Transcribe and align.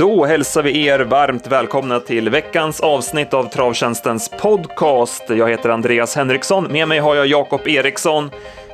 Då 0.00 0.24
hälsar 0.24 0.62
vi 0.62 0.86
er 0.86 1.00
varmt 1.00 1.46
välkomna 1.46 2.00
till 2.00 2.30
veckans 2.30 2.80
avsnitt 2.80 3.34
av 3.34 3.44
Travtjänstens 3.44 4.28
podcast. 4.28 5.24
Jag 5.28 5.50
heter 5.50 5.68
Andreas 5.68 6.16
Henriksson. 6.16 6.64
Med 6.64 6.88
mig 6.88 6.98
har 6.98 7.14
jag 7.14 7.26
Jakob 7.26 7.68
Eriksson. 7.68 8.30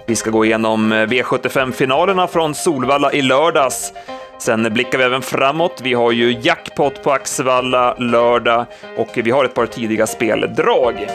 Vi 0.06 0.16
ska 0.16 0.30
gå 0.30 0.44
igenom 0.44 0.92
eh, 0.92 0.96
V75-finalerna 0.96 2.26
från 2.26 2.54
Solvalla 2.54 3.12
i 3.12 3.22
lördags. 3.22 3.92
Sen 4.38 4.72
blickar 4.74 4.98
vi 4.98 5.04
även 5.04 5.22
framåt. 5.22 5.80
Vi 5.82 5.94
har 5.94 6.12
ju 6.12 6.36
jackpot 6.42 7.02
på 7.02 7.12
Axevalla 7.12 7.94
lördag 7.94 8.66
och 8.96 9.08
vi 9.14 9.30
har 9.30 9.44
ett 9.44 9.54
par 9.54 9.66
tidiga 9.66 10.06
speldrag. 10.06 11.06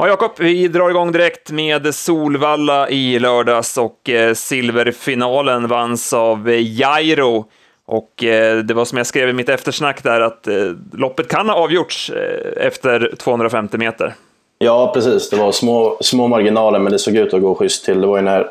Ja, 0.00 0.08
Jakob, 0.08 0.30
vi 0.38 0.68
drar 0.68 0.90
igång 0.90 1.12
direkt 1.12 1.50
med 1.50 1.94
Solvalla 1.94 2.88
i 2.88 3.18
lördags 3.18 3.78
och 3.78 4.10
eh, 4.10 4.34
silverfinalen 4.34 5.68
vanns 5.68 6.12
av 6.12 6.48
eh, 6.48 6.80
Jairo. 6.80 7.44
Och 7.86 8.24
eh, 8.24 8.58
det 8.58 8.74
var 8.74 8.84
som 8.84 8.98
jag 8.98 9.06
skrev 9.06 9.28
i 9.28 9.32
mitt 9.32 9.48
eftersnack 9.48 10.02
där 10.02 10.20
att 10.20 10.48
loppet 10.92 11.28
kan 11.28 11.48
ha 11.48 11.56
avgjorts 11.56 12.12
efter 12.56 13.14
250 13.18 13.78
meter. 13.78 14.14
Ja, 14.58 14.90
precis. 14.94 15.30
Det 15.30 15.36
var 15.36 15.52
små, 15.52 15.98
små 16.00 16.28
marginaler, 16.28 16.78
men 16.78 16.92
det 16.92 16.98
såg 16.98 17.16
ut 17.16 17.34
att 17.34 17.42
gå 17.42 17.54
schysst 17.54 17.84
till. 17.84 18.00
Det 18.00 18.06
var 18.06 18.16
ju 18.16 18.22
när, 18.22 18.50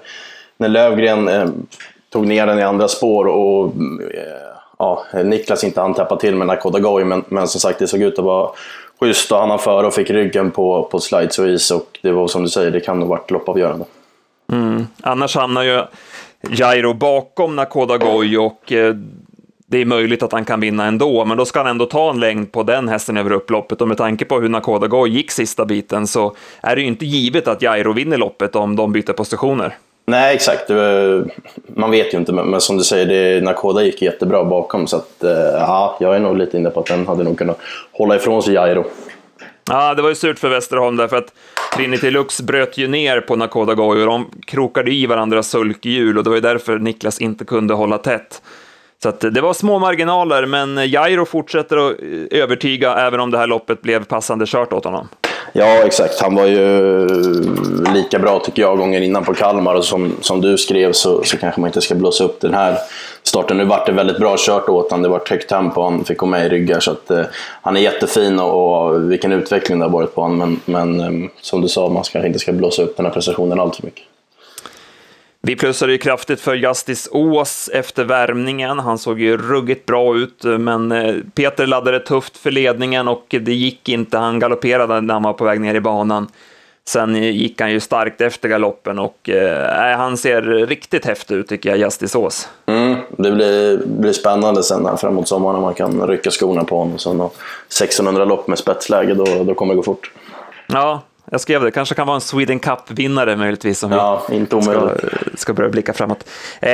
när 0.57 0.69
Lövgren 0.69 1.27
eh, 1.27 1.47
tog 2.09 2.27
ner 2.27 2.47
den 2.47 2.59
i 2.59 2.63
andra 2.63 2.87
spår 2.87 3.25
och 3.25 3.65
eh, 3.65 4.47
ja, 4.79 5.05
Niklas 5.23 5.63
inte 5.63 5.81
hann 5.81 5.93
täppa 5.93 6.15
till 6.15 6.35
med 6.35 6.47
Nakoda 6.47 6.79
Goy, 6.79 7.03
men, 7.03 7.23
men 7.27 7.47
som 7.47 7.61
sagt, 7.61 7.79
det 7.79 7.87
såg 7.87 8.01
ut 8.01 8.19
att 8.19 8.25
vara 8.25 8.49
schysst 8.99 9.31
och 9.31 9.37
han 9.37 9.49
hann 9.49 9.59
före 9.59 9.87
och 9.87 9.93
fick 9.93 10.09
ryggen 10.09 10.51
på, 10.51 10.83
på 10.91 10.99
slides 10.99 11.39
och 11.39 11.47
is 11.47 11.71
och 11.71 11.99
det 12.01 12.11
var 12.11 12.27
som 12.27 12.43
du 12.43 12.49
säger, 12.49 12.71
det 12.71 12.79
kan 12.79 13.01
ha 13.01 13.07
varit 13.07 13.31
loppavgörande. 13.31 13.85
Mm. 14.51 14.87
Annars 15.01 15.35
hamnar 15.35 15.63
ju 15.63 15.81
Jairo 16.49 16.93
bakom 16.93 17.55
Nakoda 17.55 17.97
Goy 17.97 18.37
och 18.37 18.71
eh, 18.71 18.95
det 19.69 19.77
är 19.81 19.85
möjligt 19.85 20.23
att 20.23 20.31
han 20.31 20.45
kan 20.45 20.59
vinna 20.59 20.85
ändå, 20.85 21.25
men 21.25 21.37
då 21.37 21.45
ska 21.45 21.59
han 21.59 21.67
ändå 21.67 21.85
ta 21.85 22.09
en 22.09 22.19
längd 22.19 22.51
på 22.51 22.63
den 22.63 22.87
hästen 22.87 23.17
över 23.17 23.31
upploppet 23.31 23.81
och 23.81 23.87
med 23.87 23.97
tanke 23.97 24.25
på 24.25 24.39
hur 24.39 24.49
Nakoda 24.49 24.87
Goy 24.87 25.09
gick 25.09 25.31
sista 25.31 25.65
biten 25.65 26.07
så 26.07 26.35
är 26.61 26.75
det 26.75 26.81
ju 26.81 26.87
inte 26.87 27.05
givet 27.05 27.47
att 27.47 27.61
Jairo 27.61 27.93
vinner 27.93 28.17
loppet 28.17 28.55
om 28.55 28.75
de 28.75 28.91
byter 28.91 29.13
positioner. 29.13 29.75
Nej, 30.11 30.35
exakt. 30.35 30.69
Man 31.67 31.91
vet 31.91 32.13
ju 32.13 32.17
inte, 32.17 32.31
men 32.31 32.61
som 32.61 32.77
du 32.77 32.83
säger, 32.83 33.05
det, 33.05 33.43
Nakoda 33.43 33.83
gick 33.83 34.01
jättebra 34.01 34.43
bakom. 34.43 34.87
Så 34.87 34.97
att, 34.97 35.23
eh, 35.23 35.31
ja, 35.53 35.97
jag 35.99 36.15
är 36.15 36.19
nog 36.19 36.37
lite 36.37 36.57
inne 36.57 36.69
på 36.69 36.79
att 36.79 36.85
den 36.85 37.07
hade 37.07 37.23
nog 37.23 37.37
kunnat 37.37 37.59
hålla 37.91 38.15
ifrån 38.15 38.43
sig 38.43 38.53
Jairo. 38.53 38.85
Ja, 39.69 39.93
det 39.93 40.01
var 40.01 40.09
ju 40.09 40.15
surt 40.15 40.39
för 40.39 40.49
Västerholm 40.49 40.97
därför 40.97 41.17
att 41.17 41.33
Trinity 41.75 42.11
Lux 42.11 42.41
bröt 42.41 42.77
ju 42.77 42.87
ner 42.87 43.21
på 43.21 43.35
Nakoda 43.35 43.73
Goy 43.73 44.01
och 44.01 44.07
de 44.07 44.31
krokade 44.45 44.91
i 44.91 45.05
varandras 45.05 45.49
sulkhjul 45.49 46.17
och 46.17 46.23
det 46.23 46.29
var 46.29 46.37
ju 46.37 46.41
därför 46.41 46.79
Niklas 46.79 47.21
inte 47.21 47.45
kunde 47.45 47.73
hålla 47.73 47.97
tätt. 47.97 48.41
Så 49.03 49.09
att 49.09 49.19
det 49.19 49.41
var 49.41 49.53
små 49.53 49.79
marginaler, 49.79 50.45
men 50.45 50.89
Jairo 50.89 51.25
fortsätter 51.25 51.77
att 51.77 51.91
eh, 52.01 52.41
övertyga 52.41 52.95
även 52.95 53.19
om 53.19 53.31
det 53.31 53.37
här 53.37 53.47
loppet 53.47 53.81
blev 53.81 54.03
passande 54.03 54.45
kört 54.47 54.73
åt 54.73 54.85
honom. 54.85 55.07
Ja, 55.53 55.83
exakt. 55.85 56.21
Han 56.21 56.35
var 56.35 56.45
ju 56.45 57.07
lika 57.93 58.19
bra 58.19 58.39
tycker 58.39 58.61
jag 58.61 58.77
gången 58.77 59.03
innan 59.03 59.23
på 59.23 59.33
Kalmar 59.33 59.75
och 59.75 59.85
som, 59.85 60.15
som 60.21 60.41
du 60.41 60.57
skrev 60.57 60.91
så, 60.91 61.23
så 61.23 61.37
kanske 61.37 61.61
man 61.61 61.67
inte 61.67 61.81
ska 61.81 61.95
blåsa 61.95 62.23
upp 62.23 62.41
den 62.41 62.53
här 62.53 62.77
starten. 63.23 63.57
Nu 63.57 63.65
vart 63.65 63.85
det 63.85 63.91
väldigt 63.91 64.17
bra 64.17 64.35
kört 64.37 64.69
åt 64.69 64.91
honom. 64.91 65.03
Det 65.03 65.09
var 65.09 65.21
högt 65.29 65.49
tempo, 65.49 65.83
han 65.83 66.05
fick 66.05 66.17
komma 66.17 66.45
i 66.45 66.49
ryggar 66.49 66.79
så 66.79 66.91
att 66.91 67.11
eh, 67.11 67.23
han 67.61 67.77
är 67.77 67.81
jättefin 67.81 68.39
och, 68.39 68.87
och 68.87 69.11
vilken 69.11 69.31
utveckling 69.31 69.79
det 69.79 69.85
har 69.85 69.91
varit 69.91 70.15
på 70.15 70.21
honom. 70.21 70.37
Men, 70.37 70.59
men 70.65 71.23
eh, 71.23 71.29
som 71.41 71.61
du 71.61 71.67
sa, 71.67 71.89
man 71.89 72.03
kanske 72.03 72.27
inte 72.27 72.39
ska 72.39 72.51
blåsa 72.51 72.83
upp 72.83 72.97
den 72.97 73.05
här 73.05 73.13
prestationen 73.13 73.59
allt 73.59 73.75
för 73.75 73.83
mycket. 73.83 74.03
Vi 75.41 75.55
plussade 75.55 75.91
ju 75.91 75.97
kraftigt 75.97 76.41
för 76.41 76.55
Justice 76.55 77.09
Ås 77.11 77.69
efter 77.73 78.03
värmningen. 78.03 78.79
Han 78.79 78.97
såg 78.97 79.19
ju 79.19 79.37
ruggigt 79.37 79.85
bra 79.85 80.17
ut, 80.17 80.43
men 80.43 80.91
eh, 80.91 81.15
Peter 81.33 81.67
laddade 81.67 81.99
tufft 81.99 82.37
för 82.37 82.51
ledningen 82.51 83.07
och 83.07 83.25
det 83.29 83.53
gick 83.53 83.89
inte. 83.89 84.17
Han 84.17 84.39
galopperade 84.39 85.01
när 85.01 85.13
han 85.13 85.23
var 85.23 85.33
på 85.33 85.45
väg 85.45 85.61
ner 85.61 85.75
i 85.75 85.81
banan. 85.81 86.27
Sen 86.85 87.15
gick 87.15 87.61
han 87.61 87.71
ju 87.71 87.79
starkt 87.79 88.21
efter 88.21 88.49
galoppen 88.49 88.99
och 88.99 89.29
eh, 89.29 89.97
han 89.97 90.17
ser 90.17 90.41
riktigt 90.41 91.05
häftig 91.05 91.35
ut 91.35 91.47
tycker 91.47 91.69
jag, 91.69 91.77
Justice 91.77 92.17
Ås. 92.17 92.49
Mm, 92.65 92.95
det 93.17 93.31
blir, 93.31 93.77
blir 93.85 94.13
spännande 94.13 94.63
sen 94.63 94.85
här 94.85 94.95
framåt 94.95 95.27
sommaren 95.27 95.55
när 95.55 95.61
man 95.61 95.73
kan 95.73 96.07
rycka 96.07 96.31
skorna 96.31 96.63
på 96.63 96.77
honom. 96.77 96.93
Och 96.93 97.01
sen 97.01 97.21
1600 97.21 98.25
lopp 98.25 98.47
med 98.47 98.57
spetsläge, 98.57 99.13
då, 99.13 99.43
då 99.43 99.53
kommer 99.53 99.73
det 99.73 99.77
gå 99.77 99.83
fort. 99.83 100.11
Ja, 100.67 101.01
jag 101.31 101.41
skrev 101.41 101.61
det, 101.61 101.71
kanske 101.71 101.95
kan 101.95 102.07
vara 102.07 102.15
en 102.15 102.21
Sweden 102.21 102.59
Cup-vinnare 102.59 103.35
möjligtvis 103.35 103.83
om 103.83 103.91
ja, 103.91 104.23
vi 104.29 104.35
inte 104.35 104.61
ska, 104.61 104.91
ska 105.35 105.53
börja 105.53 105.69
blicka 105.69 105.93
framåt. 105.93 106.29
Eh, 106.59 106.69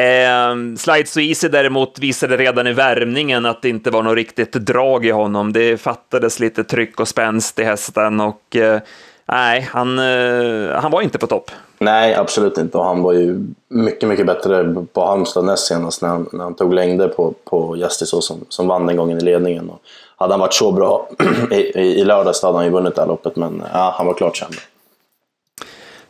Slide 0.78 1.28
Easy 1.30 1.47
däremot 1.47 2.00
visade 2.00 2.38
redan 2.38 2.68
i 2.68 2.74
värmningen 2.74 3.46
att 3.46 3.62
det 3.62 3.69
inte 3.69 3.92
var 3.92 4.03
något 4.03 4.16
riktigt 4.16 4.53
drag 4.53 5.06
i 5.06 5.12
honom. 5.12 5.53
Det 5.53 5.78
fattades 5.78 6.40
lite 6.40 6.63
tryck 6.63 7.00
och 7.00 7.08
spänst 7.08 7.59
i 7.59 7.63
hästen 7.63 8.19
och 8.22 8.56
eh, 8.56 8.80
nej, 9.25 9.69
han, 9.72 10.00
eh, 10.00 10.81
han 10.81 10.92
var 10.92 11.02
inte 11.02 11.18
på 11.18 11.28
topp. 11.28 11.52
Nej, 11.80 12.16
absolut 12.16 12.58
inte. 12.58 12.78
Och 12.78 12.86
han 12.86 13.02
var 13.02 13.13
ju 13.13 13.46
mycket, 13.69 14.09
mycket 14.09 14.25
bättre 14.25 14.75
på 14.94 15.06
Halmstad 15.06 15.46
näst 15.46 15.68
senast 15.68 16.02
när 16.02 16.09
han, 16.09 16.30
när 16.31 16.44
han 16.44 16.53
tog 16.53 16.74
längder 16.74 17.08
på, 17.08 17.34
på 17.44 17.78
Justice 17.78 18.22
som, 18.22 18.46
som 18.50 18.68
vann 18.68 18.86
den 18.86 18.97
gången 18.97 19.18
i 19.18 19.22
ledningen. 19.22 19.69
Och 19.69 19.81
hade 20.24 20.34
han 20.34 20.40
varit 20.40 20.54
så 20.54 20.72
bra 20.72 21.10
i, 21.52 21.56
i, 21.56 22.00
i 22.00 22.04
lördags 22.04 22.44
hade 22.44 22.58
han 22.58 22.66
ju 22.66 22.72
vunnit 22.72 22.96
det 22.96 23.02
här 23.02 23.08
loppet, 23.08 23.36
men 23.36 23.64
ja, 23.74 23.96
han 23.98 24.08
var 24.08 24.14
klart 24.14 24.38
sämre. 24.38 24.60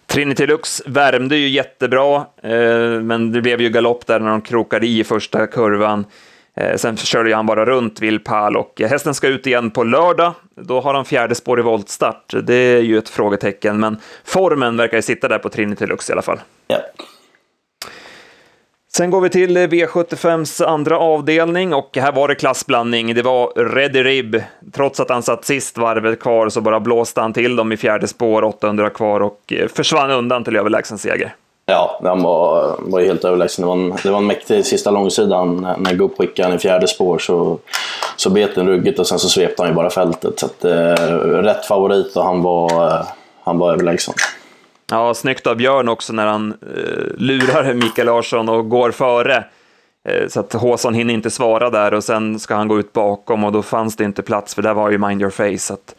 Trinity 0.05 0.45
Lux 0.45 0.81
värmde 0.85 1.37
ju 1.37 1.47
jättebra, 1.49 2.15
eh, 2.41 3.01
men 3.01 3.31
det 3.31 3.41
blev 3.41 3.61
ju 3.61 3.69
galopp 3.69 4.07
där 4.07 4.19
när 4.19 4.29
de 4.29 4.41
krokade 4.41 4.87
i 4.87 5.03
första 5.03 5.47
kurvan. 5.47 6.05
Eh, 6.55 6.75
sen 6.75 6.97
körde 6.97 7.35
han 7.35 7.45
bara 7.45 7.65
runt 7.65 7.99
Vilpal 7.99 8.57
och 8.57 8.81
hästen 8.81 9.13
ska 9.13 9.27
ut 9.27 9.47
igen 9.47 9.71
på 9.71 9.83
lördag. 9.83 10.33
Då 10.55 10.81
har 10.81 10.93
han 10.93 11.05
fjärde 11.05 11.35
spår 11.35 11.59
i 11.59 11.63
voltstart. 11.63 12.33
Det 12.43 12.55
är 12.55 12.81
ju 12.81 12.97
ett 12.97 13.09
frågetecken, 13.09 13.79
men 13.79 13.97
formen 14.23 14.77
verkar 14.77 14.97
ju 14.97 15.01
sitta 15.01 15.27
där 15.27 15.39
på 15.39 15.49
Trinity 15.49 15.85
Lux 15.85 16.09
i 16.09 16.13
alla 16.13 16.21
fall. 16.21 16.39
Ja. 16.67 16.77
Sen 18.97 19.09
går 19.09 19.21
vi 19.21 19.29
till 19.29 19.57
eh, 19.57 19.61
V75s 19.61 20.65
andra 20.65 20.99
avdelning 20.99 21.73
och 21.73 21.97
här 21.97 22.11
var 22.11 22.27
det 22.27 22.35
klassblandning. 22.35 23.15
Det 23.15 23.21
var 23.21 23.73
Ready 23.75 24.03
Rib. 24.03 24.43
Trots 24.73 24.99
att 24.99 25.09
han 25.09 25.23
satt 25.23 25.45
sist 25.45 25.77
varvet 25.77 26.19
kvar 26.19 26.49
så 26.49 26.61
bara 26.61 26.79
blåste 26.79 27.21
han 27.21 27.33
till 27.33 27.55
dem 27.55 27.71
i 27.71 27.77
fjärde 27.77 28.07
spår, 28.07 28.43
800 28.43 28.89
kvar 28.89 29.19
och 29.19 29.53
eh, 29.53 29.67
försvann 29.67 30.11
undan 30.11 30.43
till 30.43 30.55
överlägsen 30.55 30.97
seger. 30.97 31.35
Ja, 31.65 31.99
han 32.03 32.23
var, 32.23 32.75
var 32.79 32.99
ju 32.99 33.05
helt 33.05 33.25
överlägsen. 33.25 33.61
Det 33.61 33.67
var 33.67 33.75
en, 33.75 33.93
det 34.03 34.11
var 34.11 34.17
en 34.17 34.27
mäktig 34.27 34.65
sista 34.65 34.91
långsidan. 34.91 35.67
När 35.79 35.93
Gupp 35.93 36.17
skickade 36.17 36.47
han 36.47 36.57
i 36.57 36.59
fjärde 36.59 36.87
spår 36.87 37.19
så, 37.19 37.59
så 38.15 38.29
bet 38.29 38.55
den 38.55 38.67
ruggigt 38.67 38.99
och 38.99 39.07
sen 39.07 39.19
så 39.19 39.29
svepte 39.29 39.61
han 39.61 39.69
ju 39.69 39.75
bara 39.75 39.89
fältet. 39.89 40.39
Så 40.39 40.45
att, 40.45 40.65
eh, 40.65 41.05
rätt 41.25 41.65
favorit 41.65 42.15
och 42.15 42.23
han 42.23 42.41
var, 42.41 42.87
eh, 42.87 43.05
han 43.43 43.57
var 43.57 43.73
överlägsen. 43.73 44.13
Ja, 44.93 45.13
snyggt 45.13 45.47
av 45.47 45.55
Björn 45.55 45.89
också 45.89 46.13
när 46.13 46.25
han 46.25 46.51
eh, 46.51 47.03
lurar 47.17 47.73
Mikael 47.73 48.05
Larsson 48.05 48.49
och 48.49 48.69
går 48.69 48.91
före. 48.91 49.43
Eh, 50.09 50.27
så 50.27 50.39
att 50.39 50.53
Håsan 50.53 50.93
hinner 50.93 51.13
inte 51.13 51.29
svara 51.29 51.69
där 51.69 51.93
och 51.93 52.03
sen 52.03 52.39
ska 52.39 52.55
han 52.55 52.67
gå 52.67 52.79
ut 52.79 52.93
bakom 52.93 53.43
och 53.43 53.51
då 53.51 53.61
fanns 53.61 53.95
det 53.95 54.03
inte 54.03 54.21
plats 54.21 54.55
för 54.55 54.61
där 54.61 54.73
var 54.73 54.89
ju 54.89 54.97
Mind 54.97 55.21
Your 55.21 55.31
Face. 55.31 55.57
Så 55.57 55.73
att, 55.73 55.95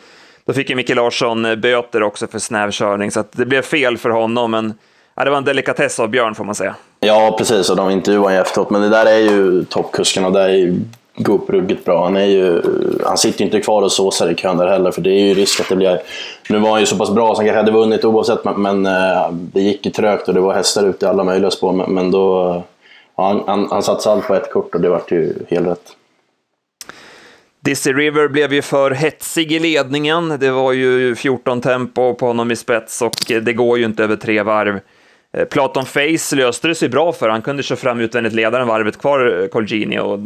då 0.46 0.52
fick 0.52 0.70
ju 0.70 0.76
Mikael 0.76 0.96
Larsson 0.96 1.44
eh, 1.44 1.56
böter 1.56 2.02
också 2.02 2.26
för 2.26 2.38
snävkörning 2.38 3.10
så 3.10 3.20
att 3.20 3.32
det 3.32 3.46
blev 3.46 3.62
fel 3.62 3.98
för 3.98 4.10
honom. 4.10 4.50
Men 4.50 4.74
ja, 5.14 5.24
det 5.24 5.30
var 5.30 5.38
en 5.38 5.44
delikatess 5.44 6.00
av 6.00 6.08
Björn 6.08 6.34
får 6.34 6.44
man 6.44 6.54
säga. 6.54 6.74
Ja, 7.00 7.34
precis 7.38 7.70
och 7.70 7.76
de 7.76 7.90
intervjuade 7.90 8.34
ju 8.34 8.40
efteråt. 8.40 8.70
Men 8.70 8.82
det 8.82 8.88
där 8.88 9.06
är 9.06 9.18
ju 9.18 9.64
toppkusken 9.64 10.24
och 10.24 10.32
Det 10.32 10.42
är 10.42 10.48
ju 10.48 10.80
gå 11.16 11.32
upp 11.32 11.50
ruggigt 11.50 11.84
bra. 11.84 12.04
Han, 12.04 12.16
är 12.16 12.24
ju, 12.24 12.62
han 13.04 13.18
sitter 13.18 13.40
ju 13.40 13.44
inte 13.44 13.60
kvar 13.60 13.82
och 13.82 13.92
såsar 13.92 14.30
i 14.30 14.34
kön 14.34 14.56
där 14.56 14.66
heller, 14.66 14.90
för 14.90 15.00
det 15.00 15.10
är 15.10 15.20
ju 15.20 15.34
risk 15.34 15.60
att 15.60 15.68
det 15.68 15.76
blir... 15.76 16.00
Nu 16.48 16.58
var 16.58 16.70
han 16.70 16.80
ju 16.80 16.86
så 16.86 16.96
pass 16.96 17.10
bra 17.10 17.34
så 17.34 17.40
han 17.40 17.46
kanske 17.46 17.60
hade 17.60 17.72
vunnit 17.72 18.04
oavsett, 18.04 18.44
men, 18.44 18.62
men 18.62 18.86
eh, 18.86 19.30
det 19.32 19.60
gick 19.60 19.86
ju 19.86 19.92
trögt 19.92 20.28
och 20.28 20.34
det 20.34 20.40
var 20.40 20.54
hästar 20.54 20.86
ute 20.86 21.06
i 21.06 21.08
alla 21.08 21.24
möjliga 21.24 21.50
spår. 21.50 21.72
Men, 21.72 21.94
men 21.94 22.10
då... 22.10 22.62
Han, 23.16 23.42
han, 23.46 23.68
han 23.70 23.82
satsade 23.82 24.16
allt 24.16 24.26
på 24.26 24.34
ett 24.34 24.52
kort 24.52 24.74
och 24.74 24.80
det 24.80 24.88
vart 24.88 25.12
ju 25.12 25.34
helt 25.48 25.66
rätt. 25.66 25.96
Dizzy 27.60 27.92
River 27.92 28.28
blev 28.28 28.52
ju 28.52 28.62
för 28.62 28.90
hetsig 28.90 29.52
i 29.52 29.58
ledningen. 29.58 30.36
Det 30.40 30.50
var 30.50 30.72
ju 30.72 31.14
14 31.14 31.60
tempo 31.60 32.14
på 32.14 32.26
honom 32.26 32.50
i 32.50 32.56
spets 32.56 33.02
och 33.02 33.14
det 33.42 33.52
går 33.52 33.78
ju 33.78 33.84
inte 33.84 34.04
över 34.04 34.16
tre 34.16 34.42
varv. 34.42 34.80
Eh, 35.34 35.44
Platon 35.44 35.84
Face 35.84 36.36
löste 36.36 36.68
det 36.68 36.74
sig 36.74 36.88
bra 36.88 37.12
för. 37.12 37.28
Han 37.28 37.42
kunde 37.42 37.62
köra 37.62 37.76
fram 37.76 38.00
utvändigt 38.00 38.32
ledaren 38.32 38.68
varvet 38.68 38.98
kvar, 38.98 39.42
eh, 39.42 39.48
Colgini, 39.48 39.98
och 39.98 40.18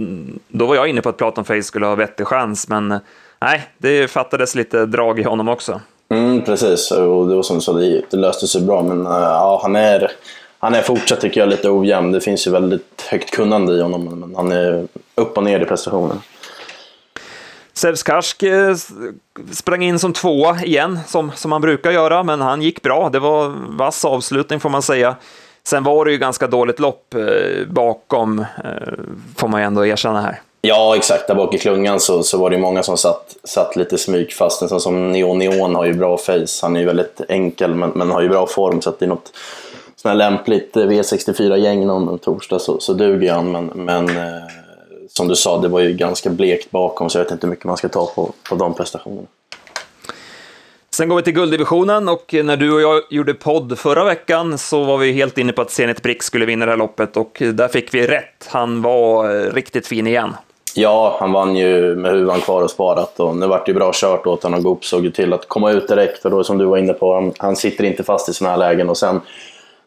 då 0.49 0.67
var 0.67 0.75
jag 0.75 0.89
inne 0.89 1.03
på 1.03 1.09
att 1.09 1.17
Platon 1.17 1.45
Face 1.45 1.63
skulle 1.63 1.87
ha 1.87 1.95
vettig 1.95 2.27
chans, 2.27 2.69
men 2.69 2.93
eh, 2.93 2.99
nej, 3.41 3.69
det 3.79 4.11
fattades 4.11 4.55
lite 4.55 4.87
drag 4.87 5.21
i 5.21 5.23
honom 5.23 5.49
också. 5.49 5.81
Mm, 6.11 6.45
precis, 6.45 6.91
och 6.91 7.29
det 7.29 7.35
var 7.35 7.43
som 7.43 7.57
du 7.57 7.63
sa, 7.63 7.73
det, 7.73 8.03
det 8.11 8.17
löste 8.17 8.47
sig 8.47 8.63
bra, 8.63 8.83
men 8.83 9.05
ja, 9.05 9.61
han 9.63 9.77
är 9.77 10.11
han 10.61 10.75
är 10.75 10.83
fortsatt 10.83 11.21
tycker 11.21 11.41
jag 11.41 11.49
lite 11.49 11.71
ojämn. 11.71 12.13
Det 12.13 12.21
finns 12.21 12.47
ju 12.47 12.51
väldigt 12.51 13.07
högt 13.11 13.31
kunnande 13.31 13.73
i 13.73 13.83
honom, 13.83 14.05
men 14.05 14.35
han 14.37 14.53
är 14.53 14.87
upp 15.15 15.37
och 15.37 15.43
ner 15.43 15.61
i 15.61 15.65
prestationen. 15.65 16.21
Sevskarsk 17.79 18.43
eh, 18.43 18.75
sprang 19.53 19.83
in 19.83 19.99
som 19.99 20.13
tvåa 20.13 20.63
igen, 20.63 20.99
som, 21.07 21.33
som 21.35 21.53
han 21.53 21.61
brukar 21.61 21.91
göra, 21.91 22.23
men 22.23 22.41
han 22.41 22.63
gick 22.63 22.83
bra. 22.83 23.11
Det 23.11 23.19
var 23.19 23.55
vass 23.79 24.05
avslutning 24.05 24.61
får 24.61 24.71
man 24.71 24.83
säga. 24.83 25.17
Sen 25.65 25.85
var 25.85 26.05
det 26.05 26.13
ju 26.13 26.19
ganska 26.19 26.47
dåligt 26.47 26.79
lopp 26.79 27.15
eh, 27.15 27.67
bakom, 27.67 28.39
eh, 28.39 28.47
får 29.37 29.49
man 29.49 29.61
ju 29.61 29.67
ändå 29.67 29.87
erkänna 29.87 30.21
här. 30.21 30.41
Ja, 30.61 30.97
exakt. 30.97 31.29
Där 31.29 31.35
bak 31.35 31.55
i 31.55 31.59
klungan 31.59 32.01
så, 32.01 32.23
så 32.23 32.39
var 32.39 32.51
det 32.51 32.59
många 32.59 32.83
som 32.83 32.97
satt, 32.97 33.37
satt 33.45 33.77
lite 33.77 33.99
smygfast. 33.99 34.63
En 34.63 34.69
sån 34.69 34.81
som 34.81 35.13
Neon 35.13 35.39
Neon 35.39 35.75
har 35.75 35.85
ju 35.85 35.95
bra 35.95 36.19
face. 36.19 36.59
Han 36.63 36.77
är 36.77 36.81
ju 36.81 36.87
väldigt 36.87 37.21
enkel 37.29 37.75
men, 37.75 37.91
men 37.91 38.11
har 38.11 38.23
ju 38.23 38.29
bra 38.29 38.47
form 38.47 38.83
så 38.83 38.91
att 38.91 38.99
det 38.99 39.05
är 39.05 39.09
något 39.09 39.33
sån 39.97 40.09
här 40.09 40.17
lämpligt 40.17 40.77
V64-gäng 40.77 41.87
någon 41.87 42.19
torsdag 42.19 42.59
så, 42.59 42.81
så 42.81 42.93
duger 42.93 43.33
han. 43.33 43.53
Men, 43.53 43.67
men 43.75 44.09
eh, 44.09 44.68
som 45.19 45.29
du 45.29 45.37
sa, 45.37 45.59
det 45.59 45.69
var 45.69 45.81
ju 45.81 45.93
ganska 45.93 46.31
blekt 46.31 46.71
bakom 46.71 47.11
så 47.11 47.19
jag 47.19 47.25
vet 47.25 47.33
inte 47.33 47.47
hur 47.47 47.51
mycket 47.51 47.65
man 47.65 47.77
ska 47.77 47.89
ta 47.89 48.07
på, 48.07 48.33
på 48.49 48.55
de 48.55 48.75
prestationerna. 48.75 49.27
Sen 50.91 51.09
går 51.09 51.17
vi 51.17 51.23
till 51.23 51.33
gulddivisionen 51.33 52.09
och 52.09 52.35
när 52.45 52.57
du 52.57 52.73
och 52.73 52.81
jag 52.81 53.03
gjorde 53.11 53.35
podd 53.35 53.79
förra 53.79 54.05
veckan 54.05 54.59
så 54.59 54.85
var 54.85 54.99
vi 54.99 55.13
helt 55.13 55.39
inne 55.39 55.53
på 55.53 55.63
att 55.63 55.71
Zenit 55.71 56.03
Brick 56.03 56.23
skulle 56.23 56.47
vinna 56.47 56.67
det 56.67 56.73
här 56.73 56.77
loppet 56.77 57.17
och 57.17 57.43
där 57.55 57.69
fick 57.69 57.95
vi 57.95 58.07
rätt. 58.07 58.49
Han 58.49 58.83
var 58.83 59.35
eh, 59.35 59.53
riktigt 59.53 59.87
fin 59.87 60.07
igen. 60.07 60.35
Ja, 60.75 61.17
han 61.21 61.33
vann 61.33 61.57
ju 61.57 61.97
med 61.97 62.13
huvan 62.13 62.41
kvar 62.41 62.63
och 62.63 62.71
sparat 62.71 63.21
och 63.21 63.37
nu 63.37 63.47
vart 63.47 63.67
det 63.67 63.75
bra 63.75 63.91
kört 63.95 64.27
åt 64.27 64.43
honom 64.43 64.59
och 64.59 64.65
Goop 64.65 64.85
såg 64.85 65.05
ju 65.05 65.11
till 65.11 65.33
att 65.33 65.49
komma 65.49 65.71
ut 65.71 65.89
direkt 65.89 66.25
och 66.25 66.31
då 66.31 66.45
som 66.45 66.59
du 66.59 66.65
var 66.65 66.77
inne 66.77 66.93
på, 66.93 67.15
han, 67.15 67.33
han 67.39 67.57
sitter 67.57 67.85
inte 67.85 68.05
fast 68.05 68.29
i 68.29 68.33
sådana 68.33 68.51
här 68.51 68.59
lägen 68.59 68.89
och 68.89 68.97
sen 68.97 69.21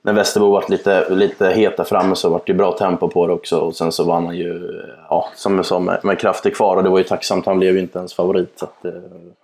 när 0.01 0.13
Västerbo 0.13 0.51
var 0.51 0.65
lite, 0.69 1.09
lite 1.09 1.49
heta 1.49 1.85
framme 1.85 2.15
så 2.15 2.29
var 2.29 2.41
det 2.45 2.53
bra 2.53 2.71
tempo 2.71 3.07
på 3.07 3.27
det 3.27 3.33
också 3.33 3.57
och 3.57 3.75
sen 3.75 3.91
så 3.91 4.03
vann 4.03 4.25
han 4.25 4.37
ju, 4.37 4.81
ja, 5.09 5.29
som 5.35 5.55
jag 5.55 5.65
sa, 5.65 5.79
med, 5.79 5.99
med 6.03 6.19
krafter 6.19 6.49
kvar 6.49 6.77
och 6.77 6.83
det 6.83 6.89
var 6.89 6.97
ju 6.97 7.03
tacksamt, 7.03 7.45
han 7.45 7.59
blev 7.59 7.73
ju 7.73 7.79
inte 7.79 7.99
ens 7.99 8.13
favorit. 8.13 8.53
Så 8.55 8.65
att, 8.65 8.85
eh, 8.85 8.91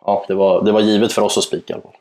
ja, 0.06 0.25
det, 0.27 0.33
var, 0.33 0.63
det 0.63 0.71
var 0.71 0.81
givet 0.81 1.13
för 1.13 1.21
oss 1.21 1.38
att 1.38 1.44
spika 1.44 1.74
i 1.74 1.75
alla 1.75 1.81
fall. 1.81 1.92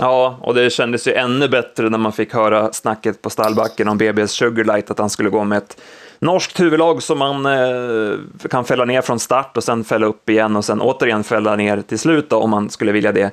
Ja, 0.00 0.38
och 0.42 0.54
det 0.54 0.70
kändes 0.70 1.08
ju 1.08 1.14
ännu 1.14 1.48
bättre 1.48 1.90
när 1.90 1.98
man 1.98 2.12
fick 2.12 2.34
höra 2.34 2.72
snacket 2.72 3.22
på 3.22 3.30
stallbacken 3.30 3.88
om 3.88 3.98
BB's 3.98 4.26
Sugarlight, 4.26 4.90
att 4.90 4.98
han 4.98 5.10
skulle 5.10 5.30
gå 5.30 5.44
med 5.44 5.58
ett 5.58 5.80
norskt 6.18 6.60
huvudlag 6.60 7.02
som 7.02 7.18
man 7.18 7.46
eh, 7.46 8.18
kan 8.50 8.64
fälla 8.64 8.84
ner 8.84 9.02
från 9.02 9.20
start 9.20 9.56
och 9.56 9.64
sen 9.64 9.84
fälla 9.84 10.06
upp 10.06 10.30
igen 10.30 10.56
och 10.56 10.64
sen 10.64 10.80
återigen 10.80 11.24
fälla 11.24 11.56
ner 11.56 11.82
till 11.82 11.98
slut 11.98 12.30
då, 12.30 12.36
om 12.36 12.50
man 12.50 12.70
skulle 12.70 12.92
vilja 12.92 13.12
det. 13.12 13.30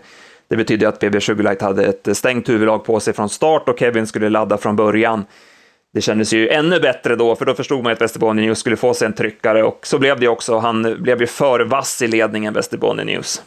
Det 0.48 0.58
betyder 0.58 0.88
att 0.88 1.00
BB 1.00 1.22
Sugarlight 1.22 1.62
hade 1.62 1.86
ett 1.86 2.18
stängt 2.18 2.50
huvudlag 2.50 2.86
på 2.86 3.00
sig 3.00 3.14
från 3.14 3.30
start 3.30 3.70
och 3.70 3.80
Kevin 3.80 4.08
skulle 4.08 4.30
ladda 4.30 4.58
från 4.58 4.76
början. 4.76 5.26
Det 5.94 6.02
kändes 6.02 6.34
ju 6.34 6.50
ännu 6.50 6.80
bättre 6.80 7.16
då, 7.16 7.36
för 7.36 7.46
då 7.46 7.54
förstod 7.54 7.84
man 7.84 7.94
att 7.94 8.02
Västerbotten 8.02 8.36
News 8.36 8.60
skulle 8.60 8.76
få 8.76 8.94
sig 8.94 9.06
en 9.06 9.14
tryckare 9.14 9.64
och 9.64 9.88
så 9.88 10.00
blev 10.00 10.20
det 10.20 10.28
också. 10.28 10.58
Han 10.58 10.96
blev 11.00 11.22
ju 11.22 11.28
för 11.28 11.60
vass 11.60 12.02
i 12.02 12.08
ledningen, 12.08 12.54
Västerbotten 12.54 13.06
News. 13.06 13.42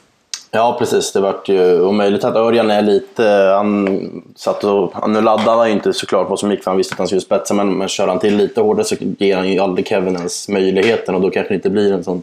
Ja, 0.52 0.76
precis. 0.78 1.12
Det 1.12 1.20
vart 1.20 1.48
ju 1.48 1.80
omöjligt 1.80 2.24
att 2.24 2.36
Örjan 2.36 2.70
är 2.70 2.82
lite... 2.82 3.24
Han 3.56 4.00
satt 4.36 4.64
och... 4.64 5.10
Nu 5.10 5.20
laddade 5.20 5.58
han 5.58 5.68
ju 5.68 5.72
inte 5.72 5.92
såklart 5.92 6.30
vad 6.30 6.38
som 6.38 6.50
gick 6.50 6.64
för 6.64 6.70
han 6.70 6.78
visste 6.78 6.94
att 6.94 6.98
han 6.98 7.06
skulle 7.06 7.20
spetsa 7.20 7.54
men, 7.54 7.78
men 7.78 7.88
kör 7.88 8.08
han 8.08 8.18
till 8.18 8.36
lite 8.36 8.60
hårdare 8.60 8.84
så 8.84 8.96
ger 9.18 9.36
han 9.36 9.48
ju 9.48 9.58
aldrig 9.58 9.88
Kevin 9.88 10.16
ens 10.16 10.48
möjligheten 10.48 11.14
och 11.14 11.20
då 11.20 11.30
kanske 11.30 11.52
det 11.52 11.54
inte 11.54 11.70
blir 11.70 11.92
en 11.92 12.04
sån 12.04 12.22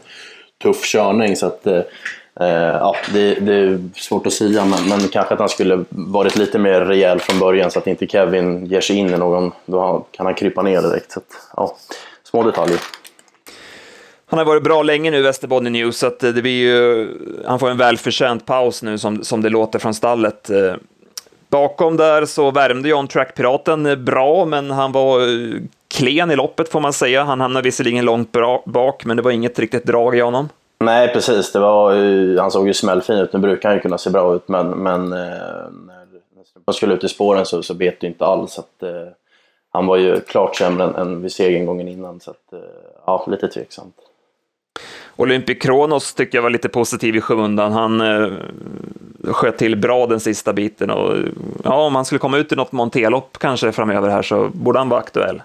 tuff 0.62 0.84
körning. 0.84 1.36
Så 1.36 1.46
att, 1.46 1.66
eh, 1.66 1.80
Eh, 2.40 2.46
ja, 2.48 2.96
det, 3.12 3.34
det, 3.34 3.54
är 3.54 3.80
svårt 3.94 4.26
att 4.26 4.32
säga 4.32 4.64
men, 4.64 4.88
men 4.88 5.08
kanske 5.08 5.34
att 5.34 5.40
han 5.40 5.48
skulle 5.48 5.84
varit 5.88 6.36
lite 6.36 6.58
mer 6.58 6.80
rejäl 6.80 7.20
från 7.20 7.38
början 7.38 7.70
så 7.70 7.78
att 7.78 7.86
inte 7.86 8.06
Kevin 8.06 8.66
ger 8.66 8.80
sig 8.80 8.96
in 8.96 9.14
i 9.14 9.16
någon. 9.16 9.52
Då 9.66 10.06
kan 10.10 10.26
han 10.26 10.34
krypa 10.34 10.62
ner 10.62 10.82
direkt. 10.82 11.12
Så 11.12 11.18
att, 11.18 11.26
ja, 11.56 11.76
små 12.24 12.42
detaljer. 12.42 12.80
Han 14.26 14.38
har 14.38 14.44
varit 14.46 14.62
bra 14.62 14.82
länge 14.82 15.10
nu, 15.10 15.22
Västerbotten 15.22 15.72
News, 15.72 15.98
så 15.98 16.06
att 16.06 16.24
eh, 16.24 16.30
det 16.30 16.42
blir 16.42 16.60
ju, 16.60 17.08
han 17.46 17.58
får 17.58 17.70
en 17.70 17.76
välförtjänt 17.76 18.46
paus 18.46 18.82
nu 18.82 18.98
som, 18.98 19.24
som 19.24 19.42
det 19.42 19.48
låter 19.48 19.78
från 19.78 19.94
stallet. 19.94 20.50
Eh, 20.50 20.74
bakom 21.48 21.96
där 21.96 22.24
så 22.24 22.50
värmde 22.50 22.88
John 22.88 23.08
Track-piraten 23.08 24.04
bra, 24.04 24.44
men 24.44 24.70
han 24.70 24.92
var 24.92 25.20
klen 25.88 26.30
i 26.30 26.36
loppet 26.36 26.68
får 26.68 26.80
man 26.80 26.92
säga. 26.92 27.24
Han 27.24 27.40
hamnade 27.40 27.64
visserligen 27.64 28.04
långt 28.04 28.32
bak, 28.64 29.04
men 29.04 29.16
det 29.16 29.22
var 29.22 29.30
inget 29.30 29.58
riktigt 29.58 29.84
drag 29.84 30.16
i 30.16 30.20
honom. 30.20 30.48
Nej, 30.78 31.12
precis. 31.12 31.52
Det 31.52 31.58
var, 31.58 31.94
han 32.40 32.50
såg 32.50 32.66
ju 32.66 32.74
smällfin 32.74 33.18
ut. 33.18 33.32
Nu 33.32 33.38
brukar 33.38 33.68
han 33.68 33.76
ju 33.76 33.82
kunna 33.82 33.98
se 33.98 34.10
bra 34.10 34.34
ut, 34.34 34.48
men, 34.48 34.70
men 34.70 35.12
eh, 35.12 35.18
när 36.58 36.62
man 36.66 36.74
skulle 36.74 36.94
ut 36.94 37.04
i 37.04 37.08
spåren 37.08 37.46
så, 37.46 37.62
så 37.62 37.74
bet 37.74 38.00
det 38.00 38.06
inte 38.06 38.24
alls. 38.24 38.58
Att, 38.58 38.82
eh, 38.82 39.08
han 39.70 39.86
var 39.86 39.96
ju 39.96 40.20
klart 40.20 40.56
sämre 40.56 40.84
än, 40.84 40.94
än 40.94 41.22
vid 41.22 41.32
segern 41.32 41.66
gången 41.66 41.88
innan, 41.88 42.20
så 42.20 42.30
att, 42.30 42.52
eh, 42.52 42.58
ja, 43.06 43.26
lite 43.30 43.48
tveksamt. 43.48 43.94
Olympic 45.16 45.58
Kronos 45.58 46.14
tycker 46.14 46.38
jag 46.38 46.42
var 46.42 46.50
lite 46.50 46.68
positiv 46.68 47.16
i 47.16 47.20
skymundan. 47.20 47.72
Han 47.72 48.00
eh, 48.00 48.32
sköt 49.32 49.58
till 49.58 49.76
bra 49.76 50.06
den 50.06 50.20
sista 50.20 50.52
biten 50.52 50.90
och 50.90 51.16
ja, 51.64 51.86
om 51.86 51.94
han 51.94 52.04
skulle 52.04 52.18
komma 52.18 52.38
ut 52.38 52.52
i 52.52 52.56
något 52.56 52.72
Montelopp 52.72 53.38
kanske 53.38 53.72
framöver 53.72 54.08
här 54.08 54.22
så 54.22 54.48
borde 54.52 54.78
han 54.78 54.88
vara 54.88 55.00
aktuell. 55.00 55.42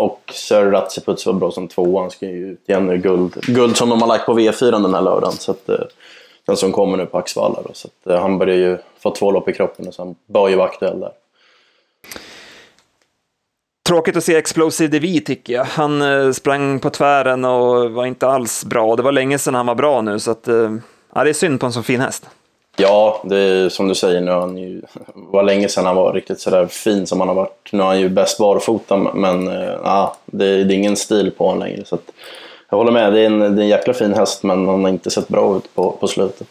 Och 0.00 0.32
Sir 0.34 0.70
Ratsiputs 0.70 1.26
var 1.26 1.32
bra 1.32 1.50
som 1.50 1.68
tvåa. 1.68 2.00
Han 2.00 2.10
ska 2.10 2.26
ju 2.26 2.52
ut 2.52 2.68
igen 2.68 2.86
nu. 2.86 2.98
Guld, 2.98 3.34
guld 3.46 3.76
som 3.76 3.88
de 3.88 4.00
har 4.00 4.08
lagt 4.08 4.26
på 4.26 4.38
V4 4.38 4.70
den 4.70 4.94
här 4.94 5.02
lördagen. 5.02 5.32
Så 5.32 5.50
att, 5.50 5.68
eh, 5.68 5.78
den 6.46 6.56
som 6.56 6.72
kommer 6.72 6.96
nu 6.96 7.06
på 7.06 7.18
Axvalla. 7.18 7.58
Så 7.72 7.88
att, 7.88 8.06
eh, 8.06 8.20
han 8.20 8.38
börjar 8.38 8.56
ju 8.56 8.78
få 8.98 9.10
två 9.10 9.30
lopp 9.30 9.48
i 9.48 9.52
kroppen 9.52 9.88
och 9.88 9.94
sen 9.94 10.14
bör 10.26 10.48
ju 10.48 10.56
vara 10.56 10.68
aktuell 10.68 11.00
där. 11.00 11.12
Tråkigt 13.88 14.16
att 14.16 14.24
se 14.24 14.36
Explosive 14.36 14.98
DV 14.98 15.20
tycker 15.20 15.52
jag. 15.52 15.64
Han 15.64 16.02
eh, 16.02 16.32
sprang 16.32 16.80
på 16.80 16.90
tvären 16.90 17.44
och 17.44 17.90
var 17.90 18.06
inte 18.06 18.28
alls 18.28 18.64
bra. 18.64 18.96
Det 18.96 19.02
var 19.02 19.12
länge 19.12 19.38
sedan 19.38 19.54
han 19.54 19.66
var 19.66 19.74
bra 19.74 20.00
nu, 20.00 20.18
så 20.18 20.30
att, 20.30 20.48
eh, 20.48 20.74
ja, 21.14 21.24
det 21.24 21.30
är 21.30 21.34
synd 21.34 21.60
på 21.60 21.66
en 21.66 21.72
sån 21.72 21.84
fin 21.84 22.00
häst. 22.00 22.28
Ja, 22.80 23.22
det 23.24 23.36
är 23.36 23.68
som 23.68 23.88
du 23.88 23.94
säger 23.94 24.20
nu. 24.20 24.30
Han 24.30 24.58
ju, 24.58 24.82
var 25.14 25.42
länge 25.42 25.68
sedan 25.68 25.86
han 25.86 25.96
var 25.96 26.12
riktigt 26.12 26.40
sådär 26.40 26.66
fin 26.66 27.06
som 27.06 27.20
han 27.20 27.28
har 27.28 27.34
varit. 27.34 27.68
Nu 27.72 27.82
är 27.82 27.86
han 27.86 28.00
ju 28.00 28.08
bäst 28.08 28.38
barfota, 28.38 28.96
men 28.96 29.48
eh, 29.48 29.74
ja, 29.84 30.16
det, 30.26 30.64
det, 30.64 30.74
är 30.74 30.76
ingen 30.76 30.96
stil 30.96 31.30
på 31.38 31.46
honom 31.46 31.60
längre. 31.60 31.84
Så 31.84 31.94
att, 31.94 32.10
jag 32.70 32.78
håller 32.78 32.92
med, 32.92 33.12
det 33.12 33.20
är, 33.20 33.26
en, 33.26 33.38
det 33.38 33.46
är 33.46 33.64
en 33.64 33.68
jäkla 33.68 33.94
fin 33.94 34.14
häst, 34.14 34.42
men 34.42 34.68
han 34.68 34.82
har 34.82 34.88
inte 34.88 35.10
sett 35.10 35.28
bra 35.28 35.56
ut 35.56 35.74
på, 35.74 35.90
på 35.90 36.08
slutet. 36.08 36.46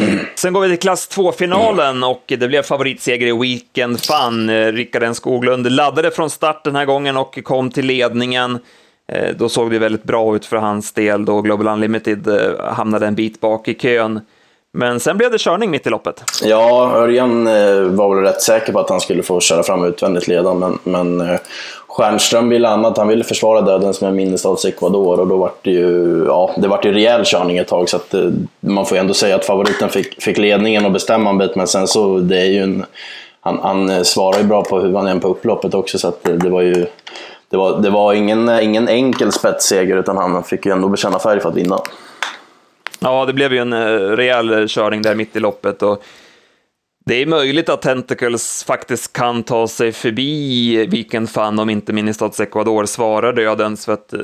Sen 0.34 0.52
går 0.52 0.60
vi 0.60 0.68
till 0.68 0.78
klass 0.78 1.10
2-finalen 1.10 2.04
och 2.04 2.22
det 2.26 2.48
blev 2.48 2.62
favoritseger 2.62 3.26
i 3.26 3.32
Weekend 3.32 4.00
Fun. 4.00 4.48
Eh, 4.48 4.72
Rickard 4.72 5.02
N 5.02 5.14
Skoglund 5.14 5.72
laddade 5.72 6.10
från 6.10 6.30
start 6.30 6.64
den 6.64 6.76
här 6.76 6.84
gången 6.84 7.16
och 7.16 7.38
kom 7.44 7.70
till 7.70 7.86
ledningen. 7.86 8.58
Eh, 9.12 9.36
då 9.36 9.48
såg 9.48 9.70
det 9.70 9.78
väldigt 9.78 10.04
bra 10.04 10.36
ut 10.36 10.46
för 10.46 10.56
hans 10.56 10.92
del 10.92 11.24
då 11.24 11.42
Global 11.42 11.68
Unlimited 11.68 12.28
hamnade 12.60 13.06
en 13.06 13.14
bit 13.14 13.40
bak 13.40 13.68
i 13.68 13.74
kön. 13.74 14.20
Men 14.72 15.00
sen 15.00 15.16
blev 15.16 15.30
det 15.30 15.38
körning 15.38 15.70
mitt 15.70 15.86
i 15.86 15.90
loppet. 15.90 16.24
Ja, 16.42 16.92
Örjan 16.96 17.46
eh, 17.46 17.82
var 17.82 18.14
väl 18.14 18.24
rätt 18.24 18.42
säker 18.42 18.72
på 18.72 18.78
att 18.78 18.90
han 18.90 19.00
skulle 19.00 19.22
få 19.22 19.40
köra 19.40 19.62
fram 19.62 19.84
utvändigt 19.84 20.28
ledan, 20.28 20.58
men, 20.58 20.78
men 20.84 21.20
eh, 21.20 21.40
Stjernström 21.88 22.48
ville 22.48 22.68
annat. 22.68 22.98
Han 22.98 23.08
ville 23.08 23.24
försvara 23.24 23.60
döden 23.60 23.94
som 23.94 24.08
är 24.08 24.12
minnesstads 24.12 24.64
Ecuador 24.64 25.20
och 25.20 25.26
då 25.26 25.36
var 25.36 25.50
det 25.62 25.70
ju, 25.70 26.24
ja, 26.26 26.54
det 26.56 26.68
var 26.68 26.80
ju 26.84 26.92
rejäl 26.92 27.24
körning 27.24 27.58
ett 27.58 27.68
tag 27.68 27.88
så 27.88 27.96
att 27.96 28.14
eh, 28.14 28.30
man 28.60 28.86
får 28.86 28.96
ju 28.96 29.00
ändå 29.00 29.14
säga 29.14 29.36
att 29.36 29.44
favoriten 29.44 29.88
fick, 29.88 30.22
fick 30.22 30.38
ledningen 30.38 30.84
och 30.84 30.92
bestämma 30.92 31.30
en 31.30 31.38
bit 31.38 31.56
men 31.56 31.66
sen 31.66 31.88
så, 31.88 32.18
det 32.18 32.40
är 32.40 32.46
ju 32.46 32.62
en, 32.62 32.84
han, 33.40 33.58
han 33.62 34.04
svarar 34.04 34.38
ju 34.38 34.44
bra 34.44 34.62
på 34.64 34.80
hur 34.80 34.94
han 34.94 35.06
är 35.06 35.18
på 35.18 35.28
upploppet 35.28 35.74
också 35.74 35.98
så 35.98 36.08
att 36.08 36.24
det, 36.24 36.36
det 36.36 36.50
var 36.50 36.62
ju 36.62 36.86
det 37.50 37.56
var, 37.56 37.78
det 37.78 37.90
var 37.90 38.12
ingen, 38.12 38.48
ingen 38.60 38.88
enkel 38.88 39.32
spetsseger 39.32 39.96
utan 39.96 40.16
han 40.16 40.44
fick 40.44 40.66
ju 40.66 40.72
ändå 40.72 40.88
bekänna 40.88 41.18
färg 41.18 41.40
för 41.40 41.48
att 41.48 41.56
vinna. 41.56 41.78
Ja, 42.98 43.26
det 43.26 43.32
blev 43.32 43.52
ju 43.52 43.58
en 43.58 43.72
eh, 43.72 43.86
rejäl 44.16 44.68
körning 44.68 45.02
där 45.02 45.14
mitt 45.14 45.36
i 45.36 45.40
loppet 45.40 45.82
och 45.82 46.04
det 47.08 47.22
är 47.22 47.26
möjligt 47.26 47.68
att 47.68 47.82
Tentacles 47.82 48.64
faktiskt 48.64 49.12
kan 49.12 49.42
ta 49.42 49.68
sig 49.68 49.92
förbi 49.92 50.86
Weekend 50.86 51.30
Fun 51.30 51.58
om 51.58 51.70
inte 51.70 51.92
Ministats 51.92 52.40
Ecuador 52.40 52.84
svarar 52.84 53.32
dödens, 53.32 53.84
för 53.84 53.92
att 53.92 54.12
eh, 54.12 54.20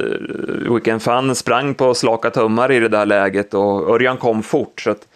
Weekend 0.70 1.02
Fun 1.02 1.34
sprang 1.34 1.74
på 1.74 1.94
slaka 1.94 2.30
tummar 2.30 2.72
i 2.72 2.80
det 2.80 2.88
där 2.88 3.06
läget 3.06 3.54
och 3.54 3.90
Örjan 3.90 4.16
kom 4.16 4.42
fort. 4.42 4.80
Så 4.80 4.90
att 4.90 5.08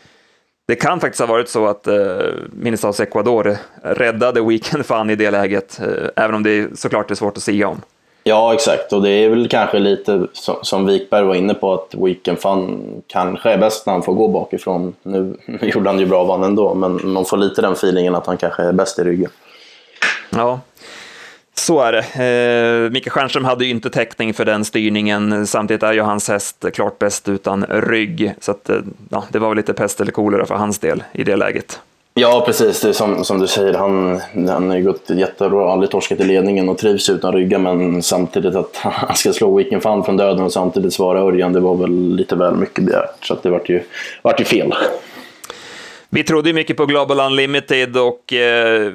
det 0.69 0.75
kan 0.75 1.01
faktiskt 1.01 1.21
ha 1.21 1.27
varit 1.27 1.49
så 1.49 1.67
att 1.67 1.87
eh, 1.87 1.97
Ministats 2.53 3.01
Ecuador 3.01 3.57
räddade 3.83 4.43
Weekend 4.43 4.87
Fun 4.87 5.11
i 5.11 5.17
det 5.17 5.31
läget, 5.31 5.81
eh, 5.81 6.25
även 6.25 6.35
om 6.35 6.43
det 6.43 6.79
såklart 6.79 7.11
är 7.11 7.15
svårt 7.15 7.37
att 7.37 7.43
säga 7.43 7.69
om. 7.69 7.81
Ja, 8.29 8.55
exakt. 8.55 8.93
Och 8.93 9.03
det 9.03 9.11
är 9.11 9.29
väl 9.29 9.49
kanske 9.49 9.79
lite 9.79 10.27
som, 10.33 10.57
som 10.63 10.87
Wikberg 10.87 11.25
var 11.25 11.35
inne 11.35 11.55
på 11.55 11.75
att 11.75 11.95
Weekend 11.95 12.39
Fun 12.39 13.03
kanske 13.07 13.51
är 13.51 13.59
bäst 13.59 13.87
när 13.87 13.93
han 13.93 14.03
får 14.03 14.15
gå 14.15 14.29
bakifrån. 14.29 14.95
Nu, 15.03 15.37
gjorde 15.63 15.91
han 15.91 15.99
ju 15.99 16.07
bra 16.07 16.25
vann 16.25 16.43
ändå, 16.43 16.75
men 16.75 17.01
man 17.13 17.25
får 17.25 17.37
lite 17.37 17.63
den 17.63 17.73
feelingen 17.73 18.15
att 18.15 18.27
han 18.27 18.37
kanske 18.37 18.63
är 18.63 18.73
bäst 18.73 18.99
i 18.99 19.05
ryggen. 19.05 19.31
Ja, 20.31 20.61
så 21.55 21.81
är 21.81 21.93
det. 21.93 22.05
Eh, 22.25 22.91
Micke 22.91 23.09
Stjernström 23.09 23.45
hade 23.45 23.65
ju 23.65 23.71
inte 23.71 23.91
täckning 23.91 24.35
för 24.35 24.45
den 24.45 24.65
styrningen. 24.65 25.47
Samtidigt 25.47 25.83
är 25.83 25.93
ju 25.93 26.01
hans 26.01 26.29
häst 26.29 26.65
klart 26.75 26.99
bäst 26.99 27.29
utan 27.29 27.65
rygg. 27.69 28.35
Så 28.41 28.51
att, 28.51 28.69
eh, 28.69 28.77
ja, 29.11 29.25
det 29.29 29.39
var 29.39 29.49
väl 29.49 29.57
lite 29.57 29.75
pest 29.75 30.01
eller 30.01 30.13
kolera 30.13 30.47
för 30.47 30.55
hans 30.55 30.79
del 30.79 31.03
i 31.13 31.25
det 31.25 31.37
läget. 31.37 31.81
Ja, 32.21 32.43
precis. 32.47 32.81
Det 32.81 32.89
är 32.89 32.93
som, 32.93 33.25
som 33.25 33.41
du 33.41 33.47
säger, 33.47 33.75
han, 33.75 34.21
han 34.49 34.71
har 34.71 34.81
gått 34.81 35.11
jättebra, 35.11 35.73
aldrig 35.73 35.91
torskat 35.91 36.21
i 36.21 36.25
ledningen 36.25 36.69
och 36.69 36.79
trivs 36.79 37.11
utan 37.11 37.33
rygga, 37.33 37.59
men 37.59 38.03
samtidigt 38.03 38.55
att 38.55 38.77
han 38.83 39.17
ska 39.17 39.33
slå 39.33 39.57
Weekend 39.57 39.83
Fun 39.83 40.05
från 40.05 40.17
döden 40.17 40.45
och 40.45 40.53
samtidigt 40.53 40.95
svara 40.95 41.21
Örjan, 41.21 41.53
det 41.53 41.61
var 41.61 41.77
väl 41.77 42.17
lite 42.17 42.37
väl 42.37 42.55
mycket 42.55 42.85
begärt. 42.85 43.25
Så 43.25 43.35
att 43.35 43.43
det 43.43 43.51
vart 43.51 43.69
ju, 43.69 43.83
vart 44.23 44.41
ju 44.41 44.45
fel. 44.45 44.75
Vi 46.11 46.25
trodde 46.25 46.49
ju 46.49 46.55
mycket 46.55 46.77
på 46.77 46.87
Global 46.87 47.21
Unlimited 47.21 47.97
och 47.97 48.33
eh, 48.33 48.93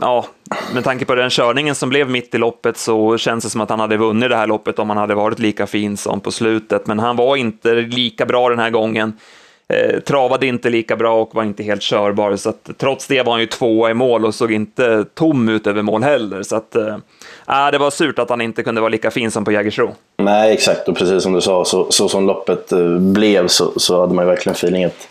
ja, 0.00 0.26
med 0.74 0.84
tanke 0.84 1.04
på 1.04 1.14
den 1.14 1.30
körningen 1.30 1.74
som 1.74 1.88
blev 1.88 2.10
mitt 2.10 2.34
i 2.34 2.38
loppet 2.38 2.76
så 2.76 3.18
känns 3.18 3.44
det 3.44 3.50
som 3.50 3.60
att 3.60 3.70
han 3.70 3.80
hade 3.80 3.96
vunnit 3.96 4.30
det 4.30 4.36
här 4.36 4.46
loppet 4.46 4.78
om 4.78 4.88
han 4.88 4.98
hade 4.98 5.14
varit 5.14 5.38
lika 5.38 5.66
fin 5.66 5.96
som 5.96 6.20
på 6.20 6.30
slutet, 6.30 6.86
men 6.86 6.98
han 6.98 7.16
var 7.16 7.36
inte 7.36 7.74
lika 7.74 8.26
bra 8.26 8.48
den 8.48 8.58
här 8.58 8.70
gången. 8.70 9.12
Eh, 9.68 10.00
travade 10.00 10.46
inte 10.46 10.70
lika 10.70 10.96
bra 10.96 11.20
och 11.20 11.34
var 11.34 11.42
inte 11.42 11.62
helt 11.62 11.82
körbar, 11.82 12.36
så 12.36 12.48
att, 12.48 12.70
trots 12.78 13.06
det 13.06 13.22
var 13.22 13.32
han 13.32 13.40
ju 13.40 13.46
tvåa 13.46 13.90
i 13.90 13.94
mål 13.94 14.24
och 14.24 14.34
såg 14.34 14.52
inte 14.52 15.04
tom 15.14 15.48
ut 15.48 15.66
över 15.66 15.82
mål 15.82 16.02
heller. 16.02 16.42
Så 16.42 16.56
att, 16.56 16.76
eh, 16.76 16.96
äh, 17.48 17.70
det 17.72 17.78
var 17.78 17.90
surt 17.90 18.18
att 18.18 18.30
han 18.30 18.40
inte 18.40 18.62
kunde 18.62 18.80
vara 18.80 18.88
lika 18.88 19.10
fin 19.10 19.30
som 19.30 19.44
på 19.44 19.52
Jägersro. 19.52 19.94
Nej, 20.16 20.52
exakt, 20.52 20.88
och 20.88 20.96
precis 20.96 21.22
som 21.22 21.32
du 21.32 21.40
sa, 21.40 21.64
så, 21.64 21.86
så 21.90 22.08
som 22.08 22.26
loppet 22.26 22.72
eh, 22.72 22.98
blev 22.98 23.48
så, 23.48 23.72
så 23.76 24.00
hade 24.00 24.14
man 24.14 24.24
ju 24.24 24.30
verkligen 24.30 24.54
feeling 24.54 24.84
att, 24.84 25.08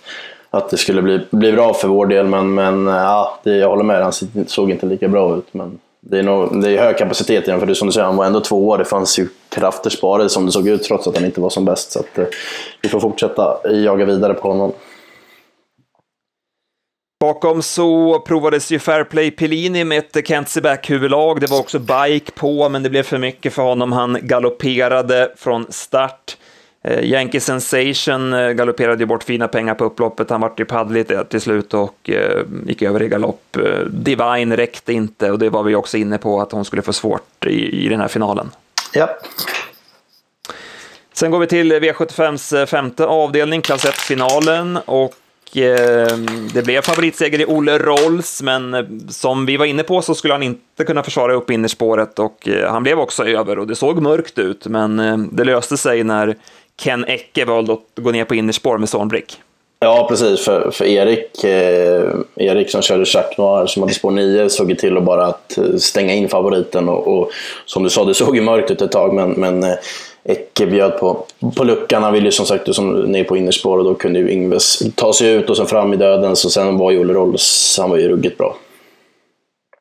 att 0.50 0.70
det 0.70 0.78
skulle 0.78 1.02
bli, 1.02 1.20
bli 1.32 1.52
bra 1.52 1.74
för 1.74 1.88
vår 1.88 2.06
del, 2.06 2.28
men, 2.28 2.54
men 2.54 2.88
äh, 2.88 2.94
ja, 2.94 3.40
det, 3.44 3.58
jag 3.58 3.70
håller 3.70 3.84
med, 3.84 4.04
han 4.04 4.14
såg 4.48 4.72
inte 4.72 4.86
lika 4.86 5.08
bra 5.08 5.38
ut. 5.38 5.48
Men 5.52 5.80
det 6.10 6.20
är, 6.20 6.24
nog, 6.24 6.62
det 6.62 6.78
är 6.78 6.84
hög 6.84 6.98
kapacitet 6.98 7.48
igen, 7.48 7.60
för 7.60 7.68
det 7.68 7.76
som 7.76 7.88
du 7.88 7.92
säger, 7.92 8.06
han 8.06 8.16
var 8.16 8.26
ändå 8.26 8.40
två 8.40 8.68
år. 8.68 8.78
Det 8.78 8.86
fanns 8.86 9.20
ju 9.20 9.28
krafter 9.50 9.90
sparade 9.90 10.30
som 10.30 10.46
det 10.46 10.52
såg 10.52 10.68
ut 10.68 10.84
trots 10.84 11.08
att 11.08 11.16
han 11.16 11.26
inte 11.26 11.42
var 11.42 11.50
som 11.50 11.66
bäst. 11.66 11.92
Så 11.92 12.00
att, 12.00 12.18
eh, 12.18 12.26
vi 12.82 12.90
får 12.90 13.00
fortsätta 13.00 13.72
jaga 13.72 14.06
vidare 14.06 14.34
på 14.34 14.48
honom. 14.48 14.74
Bakom 17.20 17.62
så 17.62 18.20
provades 18.20 18.72
ju 18.72 18.80
Fairplay 18.80 19.32
Pellini 19.32 19.84
med 19.84 19.98
ett 19.98 20.28
Kenzie 20.28 20.62
Back-huvudlag. 20.62 21.42
Det 21.42 21.50
var 21.50 21.60
också 21.60 21.80
bike 21.80 22.32
på, 22.32 22.70
men 22.70 22.84
det 22.84 22.90
blev 22.90 23.04
för 23.04 23.18
mycket 23.18 23.54
för 23.54 23.62
honom. 23.62 23.92
Han 23.92 24.18
galopperade 24.22 25.32
från 25.38 25.66
start. 25.70 26.38
Eh, 26.88 27.04
Yankee 27.04 27.40
Sensation 27.40 28.34
eh, 28.34 28.52
galopperade 28.52 29.00
ju 29.00 29.06
bort 29.06 29.24
fina 29.24 29.48
pengar 29.48 29.74
på 29.74 29.86
upploppet. 29.86 30.30
Han 30.30 30.42
vart 30.42 30.60
ju 30.60 30.66
paddligt 30.66 31.30
till 31.30 31.42
slut 31.42 31.74
och 31.74 32.10
eh, 32.10 32.44
gick 32.66 32.82
över 32.82 33.04
i 33.04 33.08
galopp. 33.08 33.58
Divine 33.88 34.56
räckte 34.56 34.94
inte 34.94 35.32
och 35.32 35.40
det 35.40 35.50
var 35.50 35.64
vi 35.64 35.76
också 35.76 35.98
inne 35.98 36.18
på 36.18 36.42
att 36.42 36.52
hon 36.52 36.66
skulle 36.66 36.82
få 36.82 36.94
svårt 36.94 37.46
i, 37.46 37.86
i 37.86 37.90
den 37.90 38.00
här 38.00 38.08
finalen. 38.08 38.52
Ja. 38.94 39.10
Sen 41.14 41.32
går 41.32 41.40
vi 41.40 41.48
till 41.48 41.74
V75s 41.74 42.66
femte 42.66 43.06
avdelning, 43.06 43.62
klass 43.62 43.86
1-finalen 43.86 44.80
och 44.86 45.14
det 46.54 46.66
blev 46.66 46.82
favoritseger 46.82 47.42
i 47.42 47.46
Olle 47.46 47.78
Rolls, 47.78 48.42
men 48.42 49.02
som 49.10 49.46
vi 49.46 49.58
var 49.58 49.66
inne 49.66 49.84
på 49.84 50.02
så 50.02 50.16
skulle 50.16 50.34
han 50.34 50.44
inte 50.44 50.84
kunna 50.86 51.04
försvara 51.04 51.34
upp 51.34 51.50
innerspåret 51.50 52.20
och 52.20 52.50
han 52.68 52.84
blev 52.84 53.00
också 53.00 53.26
över 53.26 53.60
och 53.60 53.68
det 53.68 53.76
såg 53.76 54.02
mörkt 54.02 54.40
ut, 54.40 54.68
men 54.68 55.30
det 55.32 55.44
löste 55.44 55.78
sig 55.78 56.04
när 56.04 56.36
Ken 56.82 57.06
Ecke 57.06 57.46
valde 57.46 57.74
att 57.74 57.80
gå 57.96 58.12
ner 58.12 58.26
på 58.26 58.36
innerspår 58.36 58.78
med 58.78 58.90
Zornbrick. 58.90 59.38
Ja, 59.80 60.06
precis. 60.10 60.46
För, 60.46 60.72
för 60.72 60.86
Erik, 60.86 61.44
eh, 61.44 62.14
Erik 62.36 62.70
som 62.70 62.82
körde 62.82 63.06
Jacques 63.08 63.38
Noir, 63.38 63.66
som 63.66 63.84
hade 63.84 63.94
spår 63.94 64.12
9, 64.12 64.50
såg 64.50 64.70
ju 64.70 64.76
till 64.76 64.98
att 64.98 65.04
bara 65.04 65.26
att 65.26 65.58
eh, 65.58 65.76
stänga 65.78 66.14
in 66.14 66.30
favoriten. 66.30 66.90
Och, 66.90 67.08
och, 67.08 67.32
som 67.66 67.84
du 67.84 67.90
sa, 67.90 68.06
det 68.06 68.14
såg 68.14 68.36
ju 68.36 68.42
mörkt 68.42 68.72
ut 68.72 68.82
ett 68.82 68.92
tag, 68.92 69.14
men, 69.14 69.32
men 69.32 69.64
eh, 69.64 69.76
Ecke 70.24 70.66
bjöd 70.66 71.00
på, 71.00 71.26
på 71.56 71.64
luckan. 71.64 72.04
Han 72.04 72.14
ville 72.14 72.26
ju 72.26 72.32
som 72.32 72.46
sagt 72.46 72.76
som, 72.76 72.94
ner 72.94 73.24
på 73.24 73.38
innerspår 73.38 73.78
och 73.78 73.84
då 73.84 73.96
kunde 73.96 74.20
ju 74.20 74.32
Ingves 74.32 74.84
ta 74.96 75.14
sig 75.14 75.32
ut 75.32 75.50
och 75.50 75.58
sen 75.58 75.68
fram 75.68 75.94
i 75.94 75.98
döden. 75.98 76.36
Så 76.36 76.50
sen 76.50 76.78
var 76.78 76.92
ju 76.92 77.00
Olle 77.00 77.14
Rolls, 77.14 77.78
han 77.80 77.90
var 77.90 77.98
ju 77.98 78.10
ruggigt 78.10 78.38
bra. 78.38 78.56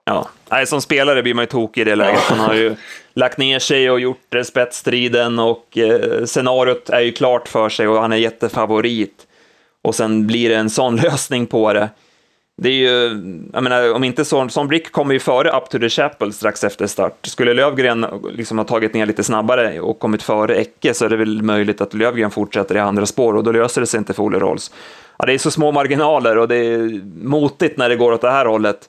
Ja, 0.05 0.29
Nej, 0.51 0.67
som 0.67 0.81
spelare 0.81 1.23
blir 1.23 1.35
man 1.35 1.43
ju 1.43 1.47
tokig 1.47 1.81
i 1.81 1.85
det 1.85 1.97
läget. 1.97 2.21
Han 2.21 2.39
har 2.39 2.55
ju 2.55 2.77
lagt 3.15 3.39
ner 3.39 3.59
sig 3.59 3.91
och 3.91 4.01
gjort 4.01 4.35
spetsstriden 4.45 5.39
och 5.39 5.79
eh, 5.79 6.25
scenariot 6.25 6.91
är 6.91 7.01
ju 7.01 7.13
klart 7.13 7.49
för 7.49 7.69
sig 7.69 7.89
och 7.89 8.01
han 8.01 8.13
är 8.13 8.17
jättefavorit. 8.17 9.27
Och 9.83 9.95
sen 9.95 10.27
blir 10.27 10.49
det 10.49 10.55
en 10.55 10.71
sån 10.71 10.97
lösning 11.03 11.47
på 11.47 11.73
det. 11.73 11.89
Det 12.57 12.69
är 12.69 12.73
ju, 12.73 13.21
jag 13.53 13.63
menar, 13.63 13.93
om 13.93 14.05
inte 14.05 14.25
Son, 14.25 14.51
Son 14.51 14.69
Brick 14.69 14.93
kommer 14.93 15.15
ju 15.15 15.21
före 15.21 15.51
Up 15.57 15.71
to 15.71 15.79
the 15.79 15.89
Chapel 15.89 16.33
strax 16.33 16.65
efter 16.65 16.87
start. 16.87 17.27
Skulle 17.27 17.55
Lövgren 17.55 18.07
liksom 18.33 18.59
ha 18.59 18.65
tagit 18.65 18.95
ner 18.95 19.07
lite 19.07 19.25
snabbare 19.25 19.81
och 19.81 19.99
kommit 19.99 20.23
före 20.23 20.55
Ecke 20.55 20.95
så 20.95 21.05
är 21.05 21.09
det 21.09 21.17
väl 21.17 21.43
möjligt 21.43 21.81
att 21.81 21.95
Lövgren 21.95 22.31
fortsätter 22.31 22.75
i 22.75 22.79
andra 22.79 23.07
spår 23.07 23.37
och 23.37 23.45
då 23.45 23.53
löser 23.53 23.81
det 23.81 23.87
sig 23.87 23.99
inte 23.99 24.15
för 24.15 24.23
Olle 24.23 24.39
Rolls. 24.39 24.71
Ja, 25.19 25.27
det 25.27 25.35
är 25.35 25.39
så 25.39 25.51
små 25.51 25.73
marginaler 25.73 26.39
och 26.39 26.49
det 26.49 26.57
är 26.57 27.01
motigt 27.25 27.79
när 27.79 27.89
det 27.89 27.97
går 27.97 28.13
åt 28.13 28.21
det 28.21 28.31
här 28.31 28.47
hållet. 28.47 28.89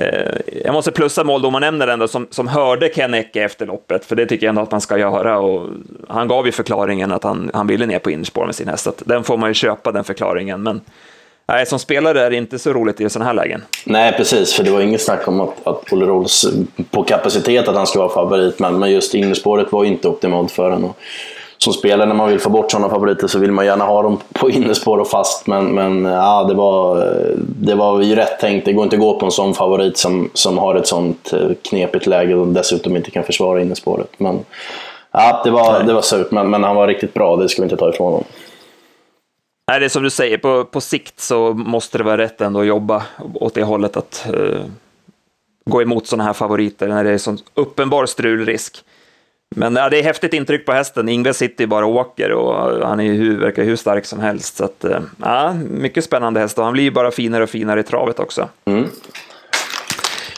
Eh, 0.00 0.36
jag 0.64 0.72
måste 0.72 0.92
plussa 0.92 1.24
måldomarnämnden 1.24 1.88
ändå 1.88 2.08
som, 2.08 2.26
som 2.30 2.48
hörde 2.48 2.88
Ken 2.88 3.14
Ecke 3.14 3.42
efter 3.42 3.66
loppet, 3.66 4.04
för 4.04 4.16
det 4.16 4.26
tycker 4.26 4.46
jag 4.46 4.48
ändå 4.48 4.62
att 4.62 4.70
man 4.70 4.80
ska 4.80 4.98
göra. 4.98 5.38
Och 5.38 5.68
han 6.08 6.28
gav 6.28 6.46
ju 6.46 6.52
förklaringen 6.52 7.12
att 7.12 7.24
han, 7.24 7.50
han 7.54 7.66
ville 7.66 7.86
ner 7.86 7.98
på 7.98 8.10
innerspår 8.10 8.46
med 8.46 8.54
sin 8.54 8.68
häst, 8.68 8.84
så 8.84 8.92
den 8.98 9.24
får 9.24 9.36
man 9.36 9.50
ju 9.50 9.54
köpa 9.54 9.92
den 9.92 10.04
förklaringen. 10.04 10.62
Men 10.62 10.80
nej, 11.48 11.66
som 11.66 11.78
spelare 11.78 12.20
är 12.20 12.30
det 12.30 12.36
inte 12.36 12.58
så 12.58 12.72
roligt 12.72 13.00
i 13.00 13.10
sådana 13.10 13.26
här 13.26 13.34
lägen. 13.34 13.62
Nej, 13.84 14.12
precis, 14.12 14.54
för 14.54 14.64
det 14.64 14.70
var 14.70 14.80
inget 14.80 15.02
snack 15.02 15.28
om 15.28 15.40
att, 15.40 15.66
att 15.66 15.92
Olle 15.92 16.06
Rolls 16.06 16.46
på 16.90 17.02
kapacitet 17.02 17.68
att 17.68 17.76
han 17.76 17.86
skulle 17.86 18.02
vara 18.02 18.14
favorit, 18.14 18.58
men, 18.58 18.78
men 18.78 18.90
just 18.90 19.14
innerspåret 19.14 19.72
var 19.72 19.84
ju 19.84 19.90
inte 19.90 20.08
optimalt 20.08 20.52
för 20.52 20.70
honom 20.70 20.94
som 21.62 21.72
spelare 21.72 22.08
när 22.08 22.14
man 22.14 22.28
vill 22.28 22.40
få 22.40 22.50
bort 22.50 22.70
sådana 22.70 22.88
favoriter 22.88 23.26
så 23.26 23.38
vill 23.38 23.52
man 23.52 23.66
gärna 23.66 23.84
ha 23.84 24.02
dem 24.02 24.20
på 24.32 24.50
innerspår 24.50 24.98
och 24.98 25.08
fast. 25.08 25.46
Men, 25.46 25.64
men 25.64 26.04
ja, 26.04 26.44
det, 26.44 26.54
var, 26.54 27.06
det 27.38 27.74
var 27.74 28.02
ju 28.02 28.14
rätt 28.14 28.40
tänkt. 28.40 28.64
Det 28.64 28.72
går 28.72 28.84
inte 28.84 28.96
att 28.96 29.00
gå 29.00 29.18
på 29.18 29.26
en 29.26 29.32
sån 29.32 29.54
favorit 29.54 29.98
som, 29.98 30.30
som 30.34 30.58
har 30.58 30.74
ett 30.74 30.86
sånt 30.86 31.32
eh, 31.32 31.48
knepigt 31.62 32.06
läge 32.06 32.34
och 32.34 32.46
dessutom 32.46 32.96
inte 32.96 33.10
kan 33.10 33.24
försvara 33.24 33.60
innerspåret. 33.60 34.10
Men 34.16 34.44
ja, 35.12 35.40
det 35.44 35.50
var, 35.50 35.82
det 35.82 35.92
var 35.92 36.02
surt, 36.02 36.30
men, 36.30 36.50
men 36.50 36.64
han 36.64 36.76
var 36.76 36.86
riktigt 36.86 37.14
bra. 37.14 37.36
Det 37.36 37.48
ska 37.48 37.62
vi 37.62 37.66
inte 37.66 37.76
ta 37.76 37.88
ifrån 37.88 38.06
honom. 38.06 38.24
Nej, 39.70 39.80
det 39.80 39.86
är 39.86 39.88
som 39.88 40.02
du 40.02 40.10
säger, 40.10 40.38
på, 40.38 40.64
på 40.64 40.80
sikt 40.80 41.20
så 41.20 41.52
måste 41.52 41.98
det 41.98 42.04
vara 42.04 42.18
rätt 42.18 42.40
ändå 42.40 42.60
att 42.60 42.66
jobba 42.66 43.02
åt 43.34 43.54
det 43.54 43.62
hållet 43.62 43.96
att 43.96 44.26
uh, 44.34 44.60
gå 45.64 45.82
emot 45.82 46.06
sådana 46.06 46.24
här 46.24 46.32
favoriter 46.32 46.88
när 46.88 47.04
det 47.04 47.10
är 47.10 47.18
sån 47.18 47.38
uppenbar 47.54 48.06
strulrisk. 48.06 48.84
Men 49.56 49.76
ja, 49.76 49.88
det 49.88 49.98
är 49.98 50.02
häftigt 50.02 50.34
intryck 50.34 50.66
på 50.66 50.72
hästen. 50.72 51.08
Ingves 51.08 51.36
sitter 51.36 51.64
ju 51.64 51.68
bara 51.68 51.86
och 51.86 51.94
åker 51.94 52.32
och 52.32 52.86
han 52.86 53.00
är 53.00 53.04
ju, 53.04 53.38
verkar 53.38 53.64
hur 53.64 53.76
stark 53.76 54.06
som 54.06 54.20
helst. 54.20 54.56
Så 54.56 54.64
att, 54.64 54.84
eh, 54.84 55.00
ja, 55.22 55.54
mycket 55.70 56.04
spännande 56.04 56.40
häst 56.40 56.58
och 56.58 56.64
han 56.64 56.72
blir 56.72 56.84
ju 56.84 56.90
bara 56.90 57.10
finare 57.10 57.42
och 57.42 57.50
finare 57.50 57.80
i 57.80 57.82
travet 57.82 58.18
också. 58.18 58.48
Mm. 58.64 58.88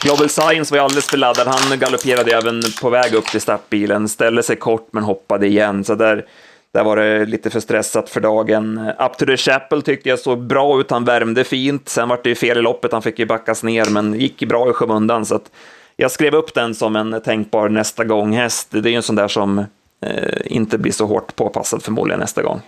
Global 0.03 0.29
Science 0.29 0.75
var 0.75 0.79
ju 0.79 0.85
alldeles 0.85 1.07
för 1.07 1.17
laddad. 1.17 1.47
Han 1.47 1.79
galopperade 1.79 2.33
även 2.33 2.63
på 2.83 2.91
väg 2.91 3.15
upp 3.15 3.27
till 3.27 3.41
startbilen, 3.41 4.09
ställde 4.09 4.43
sig 4.43 4.57
kort 4.57 4.89
men 4.91 5.03
hoppade 5.03 5.47
igen. 5.47 5.85
Så 5.85 5.95
där, 5.95 6.25
där 6.73 6.85
var 6.85 6.97
det 6.97 7.25
lite 7.25 7.51
för 7.51 7.61
stressat 7.61 8.11
för 8.11 8.21
dagen. 8.21 8.91
Up 8.99 9.19
to 9.19 9.27
the 9.27 9.37
Chapel 9.37 9.83
tyckte 9.83 10.09
jag 10.09 10.19
såg 10.19 10.47
bra 10.47 10.81
ut, 10.81 10.91
han 10.91 11.05
värmde 11.05 11.45
fint. 11.45 11.89
Sen 11.89 12.09
var 12.09 12.21
det 12.23 12.29
ju 12.29 12.35
fel 12.35 12.59
i 12.59 12.63
loppet, 12.63 12.93
han 12.93 13.03
fick 13.03 13.19
ju 13.19 13.27
backas 13.27 13.63
ner, 13.63 13.87
men 13.91 14.15
gick 14.15 14.49
bra 14.49 14.71
i 14.71 14.73
skymundan. 14.73 15.27
Så 15.27 15.35
att 15.35 15.51
jag 15.97 16.11
skrev 16.11 16.35
upp 16.35 16.55
den 16.55 16.75
som 16.75 16.97
en 16.97 17.21
tänkbar 17.25 17.69
nästa 17.69 18.05
gång-häst. 18.05 18.69
Det 18.71 18.89
är 18.89 18.91
ju 18.91 18.97
en 18.97 19.03
sån 19.03 19.17
där 19.17 19.29
som 19.29 19.59
eh, 20.01 20.41
inte 20.45 20.79
blir 20.79 20.93
så 20.93 21.07
hårt 21.07 21.37
påpassad 21.37 21.83
förmodligen 21.83 22.21
nästa 22.21 22.43
gång. 22.43 22.61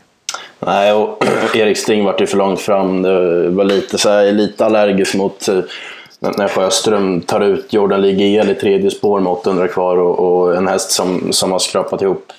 Nej, 0.61 0.93
och 0.93 1.25
Erik 1.55 1.79
Sting 1.79 2.05
vart 2.05 2.21
ju 2.21 2.27
för 2.27 2.37
långt 2.37 2.61
fram. 2.61 3.03
Det 3.03 3.49
var 3.49 3.65
lite, 3.65 3.99
så 3.99 4.09
här, 4.09 4.33
lite 4.33 4.67
allergisk 4.67 5.15
mot 5.15 5.49
eh, 5.49 5.61
när 6.21 6.49
Sjöström 6.49 7.21
tar 7.21 7.41
ut 7.41 7.73
Jordan 7.73 8.03
Ligel 8.03 8.51
i 8.51 8.55
tredje 8.55 8.91
spår 8.91 9.21
med 9.21 9.33
800 9.33 9.69
kvar 9.69 9.97
och, 9.97 10.19
och, 10.19 10.57
en 10.57 10.69
häst 10.69 10.91
som, 10.91 11.33
som 11.33 11.53
har 11.53 11.59
skrapat 11.59 12.03
ihop. 12.03 12.33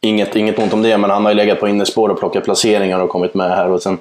Inget, 0.00 0.36
inget 0.36 0.58
ont 0.58 0.72
om 0.72 0.82
det, 0.82 0.98
men 0.98 1.10
han 1.10 1.24
har 1.24 1.32
ju 1.32 1.36
legat 1.36 1.60
på 1.60 1.68
innerspår 1.68 2.08
och 2.08 2.18
plockat 2.18 2.44
placeringar 2.44 3.00
och 3.00 3.10
kommit 3.10 3.34
med 3.34 3.50
här. 3.50 3.70
Och 3.70 3.82
sen 3.82 3.98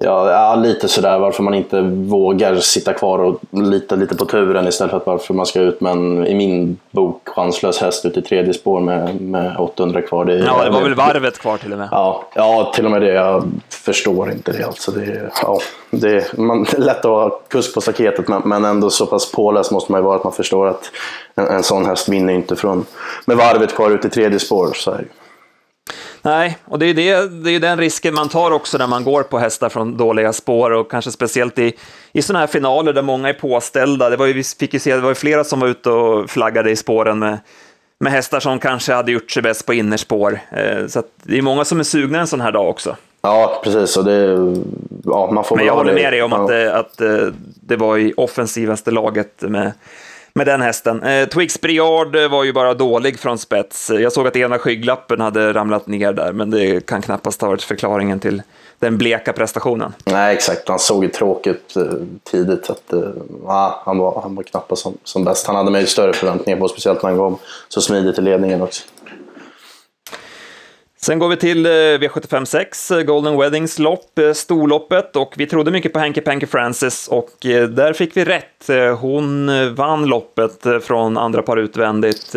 Ja, 0.00 0.30
ja, 0.30 0.54
lite 0.54 0.88
sådär 0.88 1.18
varför 1.18 1.42
man 1.42 1.54
inte 1.54 1.80
vågar 1.80 2.56
sitta 2.56 2.92
kvar 2.92 3.18
och 3.18 3.40
lita 3.50 3.96
lite 3.96 4.16
på 4.16 4.24
turen 4.24 4.68
istället 4.68 4.90
för 4.90 4.96
att 4.96 5.06
varför 5.06 5.34
man 5.34 5.46
ska 5.46 5.60
ut 5.60 5.80
med 5.80 5.92
en, 5.92 6.26
i 6.26 6.34
min 6.34 6.78
bok, 6.90 7.28
chanslös 7.28 7.80
häst 7.80 8.04
ut 8.04 8.16
i 8.16 8.22
tredje 8.22 8.54
spår 8.54 8.80
med, 8.80 9.20
med 9.20 9.56
800 9.58 10.02
kvar. 10.02 10.24
Det, 10.24 10.38
ja, 10.38 10.64
det 10.64 10.70
var 10.70 10.82
väl 10.82 10.94
varvet 10.94 11.38
kvar 11.38 11.56
till 11.56 11.72
och 11.72 11.78
med? 11.78 11.88
Ja, 11.90 12.24
ja 12.34 12.72
till 12.74 12.84
och 12.84 12.90
med 12.90 13.02
det. 13.02 13.12
Jag 13.12 13.44
förstår 13.68 14.30
inte 14.30 14.52
det. 14.52 14.64
Alltså 14.64 14.90
det, 14.90 15.30
ja, 15.42 15.58
det, 15.90 16.38
man, 16.38 16.62
det 16.62 16.76
är 16.76 16.80
lätt 16.80 16.98
att 16.98 17.04
ha 17.04 17.40
kusk 17.48 17.74
på 17.74 17.80
staketet 17.80 18.28
men, 18.28 18.42
men 18.44 18.64
ändå 18.64 18.90
så 18.90 19.06
pass 19.06 19.32
påläst 19.32 19.70
måste 19.70 19.92
man 19.92 20.00
ju 20.00 20.04
vara 20.04 20.16
att 20.16 20.24
man 20.24 20.32
förstår 20.32 20.66
att 20.66 20.90
en, 21.34 21.46
en 21.46 21.62
sån 21.62 21.86
häst 21.86 22.08
vinner 22.08 22.32
inte 22.32 22.56
från, 22.56 22.86
med 23.24 23.36
varvet 23.36 23.74
kvar 23.74 23.90
ut 23.90 24.04
i 24.04 24.08
tredje 24.08 24.38
spår. 24.38 24.72
Så 24.74 24.90
här. 24.90 25.04
Nej, 26.26 26.58
och 26.64 26.78
det 26.78 26.86
är, 26.86 26.94
det, 26.94 27.28
det 27.28 27.50
är 27.50 27.60
den 27.60 27.78
risken 27.78 28.14
man 28.14 28.28
tar 28.28 28.50
också 28.50 28.78
när 28.78 28.86
man 28.86 29.04
går 29.04 29.22
på 29.22 29.38
hästar 29.38 29.68
från 29.68 29.96
dåliga 29.96 30.32
spår 30.32 30.70
och 30.70 30.90
kanske 30.90 31.10
speciellt 31.10 31.58
i, 31.58 31.72
i 32.12 32.22
sådana 32.22 32.40
här 32.40 32.46
finaler 32.46 32.92
där 32.92 33.02
många 33.02 33.28
är 33.28 33.32
påställda. 33.32 34.10
Det 34.10 34.16
var 34.16 34.26
ju, 34.26 34.32
vi 34.32 34.42
fick 34.44 34.74
ju 34.74 34.80
se, 34.80 34.94
det 34.94 35.00
var 35.00 35.08
ju 35.08 35.14
flera 35.14 35.44
som 35.44 35.60
var 35.60 35.68
ute 35.68 35.90
och 35.90 36.30
flaggade 36.30 36.70
i 36.70 36.76
spåren 36.76 37.18
med, 37.18 37.38
med 37.98 38.12
hästar 38.12 38.40
som 38.40 38.58
kanske 38.58 38.92
hade 38.92 39.12
gjort 39.12 39.30
sig 39.30 39.42
bäst 39.42 39.66
på 39.66 39.74
innerspår. 39.74 40.40
Eh, 40.50 40.86
så 40.86 41.02
det 41.22 41.38
är 41.38 41.42
många 41.42 41.64
som 41.64 41.80
är 41.80 41.84
sugna 41.84 42.20
en 42.20 42.26
sån 42.26 42.40
här 42.40 42.52
dag 42.52 42.68
också. 42.68 42.96
Ja, 43.22 43.60
precis. 43.64 43.96
Och 43.96 44.04
det, 44.04 44.54
ja, 45.04 45.30
man 45.32 45.44
får 45.44 45.56
Men 45.56 45.66
jag 45.66 45.74
håller 45.74 45.94
med 45.94 46.12
dig 46.12 46.22
om 46.22 46.32
ja. 46.32 46.42
att, 46.42 46.48
det, 46.48 46.74
att 46.74 47.00
eh, 47.00 47.34
det 47.60 47.76
var 47.76 47.98
i 47.98 48.12
offensivaste 48.16 48.90
laget 48.90 49.42
med, 49.42 49.72
med 50.36 50.46
den 50.46 50.60
hästen. 50.60 51.02
Eh, 51.02 51.28
Twix 51.28 51.60
Briard 51.60 52.16
eh, 52.16 52.28
var 52.28 52.44
ju 52.44 52.52
bara 52.52 52.74
dålig 52.74 53.18
från 53.18 53.38
spets. 53.38 53.90
Jag 53.90 54.12
såg 54.12 54.26
att 54.26 54.36
ena 54.36 54.58
skygglappen 54.58 55.20
hade 55.20 55.52
ramlat 55.52 55.86
ner 55.86 56.12
där, 56.12 56.32
men 56.32 56.50
det 56.50 56.86
kan 56.86 57.02
knappast 57.02 57.40
ha 57.40 57.48
varit 57.48 57.62
förklaringen 57.62 58.20
till 58.20 58.42
den 58.78 58.98
bleka 58.98 59.32
prestationen. 59.32 59.92
Nej, 60.04 60.34
exakt. 60.34 60.68
Han 60.68 60.78
såg 60.78 61.04
ju 61.04 61.10
tråkigt 61.10 61.76
eh, 61.76 61.82
tidigt. 62.24 62.70
Att, 62.70 62.92
eh, 62.92 63.00
han, 63.84 63.98
var, 63.98 64.20
han 64.22 64.34
var 64.34 64.42
knappast 64.42 64.82
som, 64.82 64.98
som 65.04 65.24
bäst. 65.24 65.46
Han 65.46 65.56
hade 65.56 65.70
mig 65.70 65.86
större 65.86 66.12
förväntningar 66.12 66.60
på, 66.60 66.68
speciellt 66.68 67.02
när 67.02 67.10
han 67.10 67.18
kom 67.18 67.38
så 67.68 67.80
smidigt 67.80 68.18
i 68.18 68.22
ledningen 68.22 68.62
också. 68.62 68.82
Sen 71.00 71.18
går 71.18 71.28
vi 71.28 71.36
till 71.36 71.66
eh, 71.66 71.70
V75 71.70 72.98
eh, 72.98 73.02
Golden 73.02 73.38
Weddings 73.38 73.78
lopp, 73.78 74.18
eh, 74.18 74.32
storloppet, 74.32 75.16
och 75.16 75.34
vi 75.36 75.46
trodde 75.46 75.70
mycket 75.70 75.92
på 75.92 75.98
Henke 75.98 76.20
Panke 76.20 76.46
Francis 76.46 77.08
och 77.08 77.30
där 77.68 77.92
fick 77.92 78.16
vi 78.16 78.24
rätt. 78.24 78.42
Hon 79.00 79.50
vann 79.74 80.06
loppet 80.06 80.66
från 80.82 81.16
andra 81.16 81.42
par 81.42 81.56
utvändigt, 81.56 82.34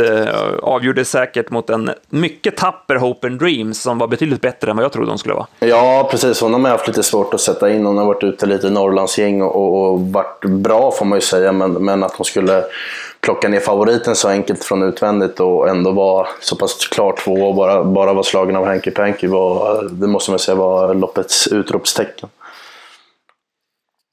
avgjorde 0.61 1.05
säkert 1.05 1.49
mot 1.49 1.69
en 1.69 1.91
mycket 2.09 2.57
tapper 2.57 2.95
Hope 2.95 3.27
and 3.27 3.39
Dreams 3.39 3.81
som 3.81 3.97
var 3.97 4.07
betydligt 4.07 4.41
bättre 4.41 4.71
än 4.71 4.77
vad 4.77 4.85
jag 4.85 4.91
trodde 4.91 5.11
hon 5.11 5.17
skulle 5.17 5.35
vara. 5.35 5.47
Ja, 5.59 6.07
precis. 6.11 6.41
Hon 6.41 6.53
har 6.53 6.59
man 6.59 6.71
haft 6.71 6.87
lite 6.87 7.03
svårt 7.03 7.33
att 7.33 7.41
sätta 7.41 7.69
in. 7.69 7.85
Hon 7.85 7.97
har 7.97 8.05
varit 8.05 8.23
ute 8.23 8.45
lite 8.45 8.67
i 8.67 8.69
Norrlandsgäng 8.69 9.41
och, 9.41 9.55
och, 9.55 9.91
och 9.91 10.01
varit 10.01 10.45
bra 10.45 10.91
får 10.91 11.05
man 11.05 11.17
ju 11.17 11.21
säga. 11.21 11.51
Men, 11.51 11.71
men 11.73 12.03
att 12.03 12.15
hon 12.15 12.25
skulle 12.25 12.63
plocka 13.21 13.49
ner 13.49 13.59
favoriten 13.59 14.15
så 14.15 14.29
enkelt 14.29 14.63
från 14.63 14.83
utvändigt 14.83 15.39
och 15.39 15.69
ändå 15.69 15.91
vara 15.91 16.27
så 16.41 16.55
pass 16.55 16.87
klar 16.87 17.15
två 17.23 17.33
och 17.33 17.55
bara, 17.55 17.83
bara 17.83 18.13
vara 18.13 18.23
slagen 18.23 18.55
av 18.55 18.65
Hanky 18.65 18.91
Panky 18.91 19.27
var, 19.27 19.83
det 19.91 20.07
måste 20.07 20.31
man 20.31 20.39
säga 20.39 20.55
var 20.55 20.93
loppets 20.93 21.47
utropstecken. 21.47 22.29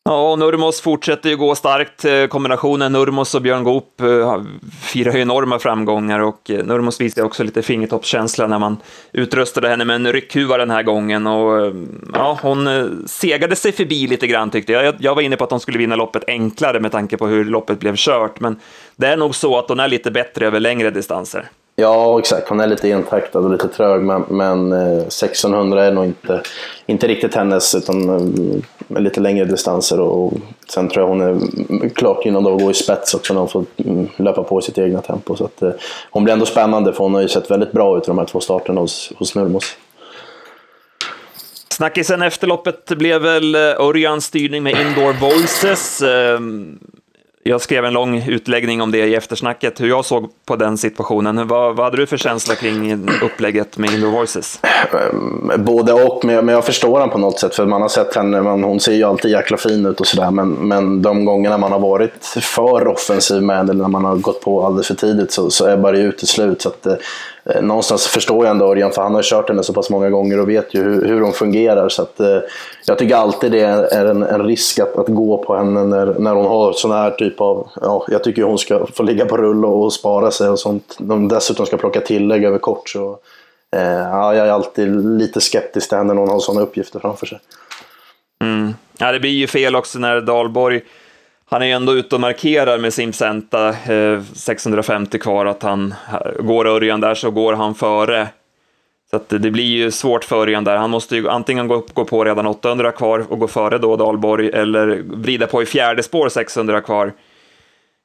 Ja, 0.09 0.31
och 0.33 0.39
Nurmos 0.39 0.81
fortsätter 0.81 1.31
ju 1.31 1.37
gå 1.37 1.55
starkt. 1.55 2.05
Eh, 2.05 2.27
kombinationen 2.27 2.93
Nurmos 2.93 3.35
och 3.35 3.43
Björn 3.43 3.65
Goop 3.65 4.01
eh, 4.01 4.43
firar 4.83 5.13
ju 5.13 5.21
enorma 5.21 5.59
framgångar 5.59 6.21
och 6.21 6.51
eh, 6.51 6.65
Nurmos 6.65 7.01
visar 7.01 7.23
också 7.23 7.45
lite 7.45 7.63
fingertoppskänsla 7.63 8.47
när 8.47 8.59
man 8.59 8.77
utrustade 9.13 9.69
henne 9.69 9.85
med 9.85 9.97
en 9.97 10.13
ryckhuva 10.13 10.57
den 10.57 10.71
här 10.71 10.83
gången 10.83 11.27
och 11.27 11.73
ja, 12.15 12.39
hon 12.43 12.69
segade 13.07 13.57
sig 13.57 13.73
förbi 13.73 14.07
lite 14.07 14.27
grann 14.27 14.51
tyckte 14.51 14.73
jag. 14.73 14.95
Jag 14.99 15.15
var 15.15 15.23
inne 15.23 15.37
på 15.37 15.45
att 15.45 15.51
hon 15.51 15.61
skulle 15.61 15.79
vinna 15.79 15.97
loppet 15.97 16.25
enklare 16.27 16.81
med 16.81 16.93
tanke 16.93 17.17
på 17.17 17.27
hur 17.27 17.45
loppet 17.45 17.81
blev 17.81 17.97
kört, 17.97 18.41
men 18.41 18.61
det 18.97 19.07
är 19.07 19.17
nog 19.17 19.35
så 19.35 19.59
att 19.59 19.69
hon 19.69 19.81
är 19.81 19.89
lite 19.89 20.11
bättre 20.11 20.47
över 20.47 20.61
längre 20.61 20.91
distanser. 20.91 21.49
Ja, 21.79 22.19
exakt. 22.19 22.49
Hon 22.49 22.61
är 22.61 22.67
lite 22.67 22.91
entaktad 22.91 23.39
och 23.39 23.51
lite 23.51 23.69
trög, 23.69 24.03
men, 24.03 24.25
men 24.29 24.73
eh, 24.73 24.99
1600 24.99 25.85
är 25.85 25.93
nog 25.93 26.05
inte, 26.05 26.43
inte 26.87 27.09
riktigt 27.09 27.35
hennes, 27.35 27.75
utan 27.75 28.09
eh, 28.09 29.01
lite 29.01 29.21
längre 29.21 29.45
distanser. 29.45 30.01
Och 30.01 30.33
sen 30.69 30.89
tror 30.89 31.03
jag 31.03 31.09
hon 31.09 31.21
är 31.21 31.89
klart 31.89 32.25
gynnad 32.25 32.47
av 32.47 32.55
att 32.55 32.63
gå 32.63 32.71
i 32.71 32.75
spets 32.75 33.15
också 33.15 33.35
när 33.35 33.41
hon 33.41 33.49
får 33.49 33.65
mm, 33.77 34.09
löpa 34.17 34.43
på 34.43 34.59
i 34.59 34.63
sitt 34.63 34.79
egna 34.79 35.01
tempo. 35.01 35.37
Så 35.37 35.45
att, 35.45 35.63
eh, 35.63 35.71
hon 36.11 36.25
blir 36.25 36.33
ändå 36.33 36.47
spännande, 36.47 36.93
för 36.93 37.05
hon 37.05 37.15
har 37.15 37.23
ju 37.23 37.29
sett 37.29 37.51
väldigt 37.51 37.73
bra 37.73 37.99
ut 37.99 38.05
i 38.05 38.07
de 38.07 38.19
här 38.19 38.27
två 38.27 38.41
starterna 38.41 38.81
hos, 38.81 39.13
hos 39.17 39.35
Nurmos. 39.35 39.77
Snackisen 41.69 42.23
efter 42.23 42.47
loppet 42.47 42.87
blev 42.89 43.23
väl 43.23 43.55
eh, 43.55 43.61
Örjans 43.61 44.25
styrning 44.25 44.63
med 44.63 44.73
Indoor 44.73 45.13
Voices. 45.13 46.03
Ehm, 46.03 46.79
jag 47.49 47.61
skrev 47.61 47.85
en 47.85 47.93
lång 47.93 48.23
utläggning 48.29 48.83
om 48.83 48.91
det 48.91 48.99
i 48.99 49.15
eftersnacket, 49.15 49.81
hur 49.81 49.89
jag 49.89 50.05
såg 50.05 50.31
på 50.47 50.57
den 50.57 50.79
situationen. 50.79 51.49
Vad, 51.49 51.77
vad 51.77 51.87
hade 51.87 51.97
du 51.97 52.07
för 52.07 52.17
känsla 52.17 52.55
kring 52.55 53.09
upplägget 53.23 53.79
med 53.79 53.91
Indoor 53.91 54.11
Voices? 54.11 54.61
Ehm, 54.93 55.65
både 55.65 55.93
och, 55.93 56.25
men 56.25 56.35
jag, 56.35 56.45
men 56.45 56.55
jag 56.55 56.65
förstår 56.65 56.91
honom 56.91 57.11
på 57.11 57.19
något 57.19 57.39
sätt. 57.39 57.55
För 57.55 57.67
man 57.67 57.83
har 57.83 57.89
sett 57.89 58.15
henne, 58.15 58.43
man, 58.43 58.65
hon 58.65 58.81
ser 58.81 58.93
ju 58.93 59.05
alltid 59.05 59.31
jäkla 59.31 59.57
fin 59.57 59.87
ut 59.87 60.01
och 60.01 60.07
sådär. 60.07 60.31
Men, 60.31 60.53
men 60.53 61.03
de 61.03 61.25
gångerna 61.25 61.59
man 61.59 61.73
har 61.73 61.79
varit 61.79 62.25
för 62.43 62.89
offensiv 62.89 63.43
med 63.43 63.57
henne, 63.57 63.73
eller 63.73 63.83
när 63.83 63.89
man 63.89 64.05
har 64.05 64.17
gått 64.17 64.41
på 64.41 64.67
alldeles 64.67 64.87
för 64.87 64.95
tidigt, 64.95 65.33
så, 65.33 65.51
så 65.51 65.69
ebbar 65.69 65.93
det 65.93 65.99
ut 65.99 66.19
till 66.19 66.29
slut. 66.29 66.63
Så 66.63 66.69
att, 66.69 66.87
eh, 66.87 66.95
Eh, 67.51 67.63
någonstans 67.63 68.07
förstår 68.07 68.45
jag 68.45 68.51
ändå 68.51 68.71
Örjan, 68.71 68.93
för 68.93 69.03
han 69.03 69.15
har 69.15 69.23
kört 69.23 69.49
henne 69.49 69.63
så 69.63 69.73
pass 69.73 69.91
många 69.91 70.11
gånger 70.11 70.41
och 70.41 70.49
vet 70.49 70.75
ju 70.75 70.83
hur, 70.83 71.09
hur 71.09 71.21
hon 71.21 71.33
fungerar. 71.33 71.89
Så 71.89 72.03
att, 72.03 72.21
eh, 72.21 72.39
jag 72.87 72.99
tycker 72.99 73.17
alltid 73.17 73.53
det 73.53 73.61
är 73.61 74.07
en, 74.07 74.23
en 74.23 74.47
risk 74.47 74.79
att, 74.79 74.97
att 74.97 75.09
gå 75.09 75.39
på 75.39 75.57
henne 75.57 75.85
när, 75.85 76.07
när 76.19 76.35
hon 76.35 76.47
har 76.47 76.73
sån 76.73 76.91
här 76.91 77.11
typ 77.11 77.41
av... 77.41 77.69
Ja, 77.83 78.07
jag 78.09 78.25
tycker 78.25 78.43
hon 78.43 78.59
ska 78.59 78.87
få 78.87 79.03
ligga 79.03 79.25
på 79.25 79.37
rull 79.37 79.65
och, 79.65 79.85
och 79.85 79.93
spara 79.93 80.31
sig 80.31 80.49
och 80.49 80.59
sånt. 80.59 80.97
De 80.99 81.29
dessutom 81.29 81.67
ska 81.67 81.77
plocka 81.77 82.01
tillägg 82.01 82.45
över 82.45 82.59
kort. 82.59 82.89
Så, 82.89 83.19
Eh, 83.77 83.83
ja, 83.83 84.35
jag 84.35 84.47
är 84.47 84.51
alltid 84.51 85.07
lite 85.19 85.41
skeptisk 85.41 85.89
till 85.89 85.99
henne 85.99 86.15
när 86.15 86.21
hon 86.21 86.31
har 86.31 86.41
sådana 86.41 86.61
uppgifter 86.61 87.01
framför 87.01 87.27
sig. 87.27 87.39
Mm. 88.45 88.75
Ja, 88.99 89.13
det 89.13 89.21
blir 89.21 89.31
ju 89.31 89.47
fel 89.47 89.77
också 89.77 89.99
när 89.99 90.21
Dahlborg, 90.21 90.83
han 91.51 91.63
är 91.63 91.67
ju 91.67 91.73
ändå 91.73 91.95
ute 91.95 92.15
och 92.15 92.21
markerar 92.21 92.79
med 92.79 92.95
SimSenta 92.95 93.69
eh, 93.69 94.23
650 94.35 95.19
kvar, 95.19 95.47
att 95.47 95.63
han 95.63 95.95
eh, 96.13 96.43
går 96.43 96.67
Örjan 96.67 97.01
där 97.01 97.15
så 97.15 97.31
går 97.31 97.53
han 97.53 97.75
före. 97.75 98.29
Så 99.11 99.17
att 99.17 99.29
det 99.29 99.51
blir 99.51 99.65
ju 99.65 99.91
svårt 99.91 100.25
för 100.25 100.37
Örjan 100.37 100.65
där. 100.65 100.77
Han 100.77 100.91
måste 100.91 101.17
ju 101.17 101.29
antingen 101.29 101.69
gå, 101.69 101.87
gå 101.93 102.05
på 102.05 102.25
redan 102.25 102.47
800 102.47 102.93
kvar 102.93 103.27
och 103.29 103.39
gå 103.39 103.49
före 103.49 103.79
då 103.79 103.97
Dahlborg, 103.97 104.49
eller 104.49 105.03
vrida 105.05 105.47
på 105.47 105.63
i 105.63 105.67
fjärde 105.67 106.03
spår 106.03 106.29
600 106.29 106.81
kvar. 106.81 107.13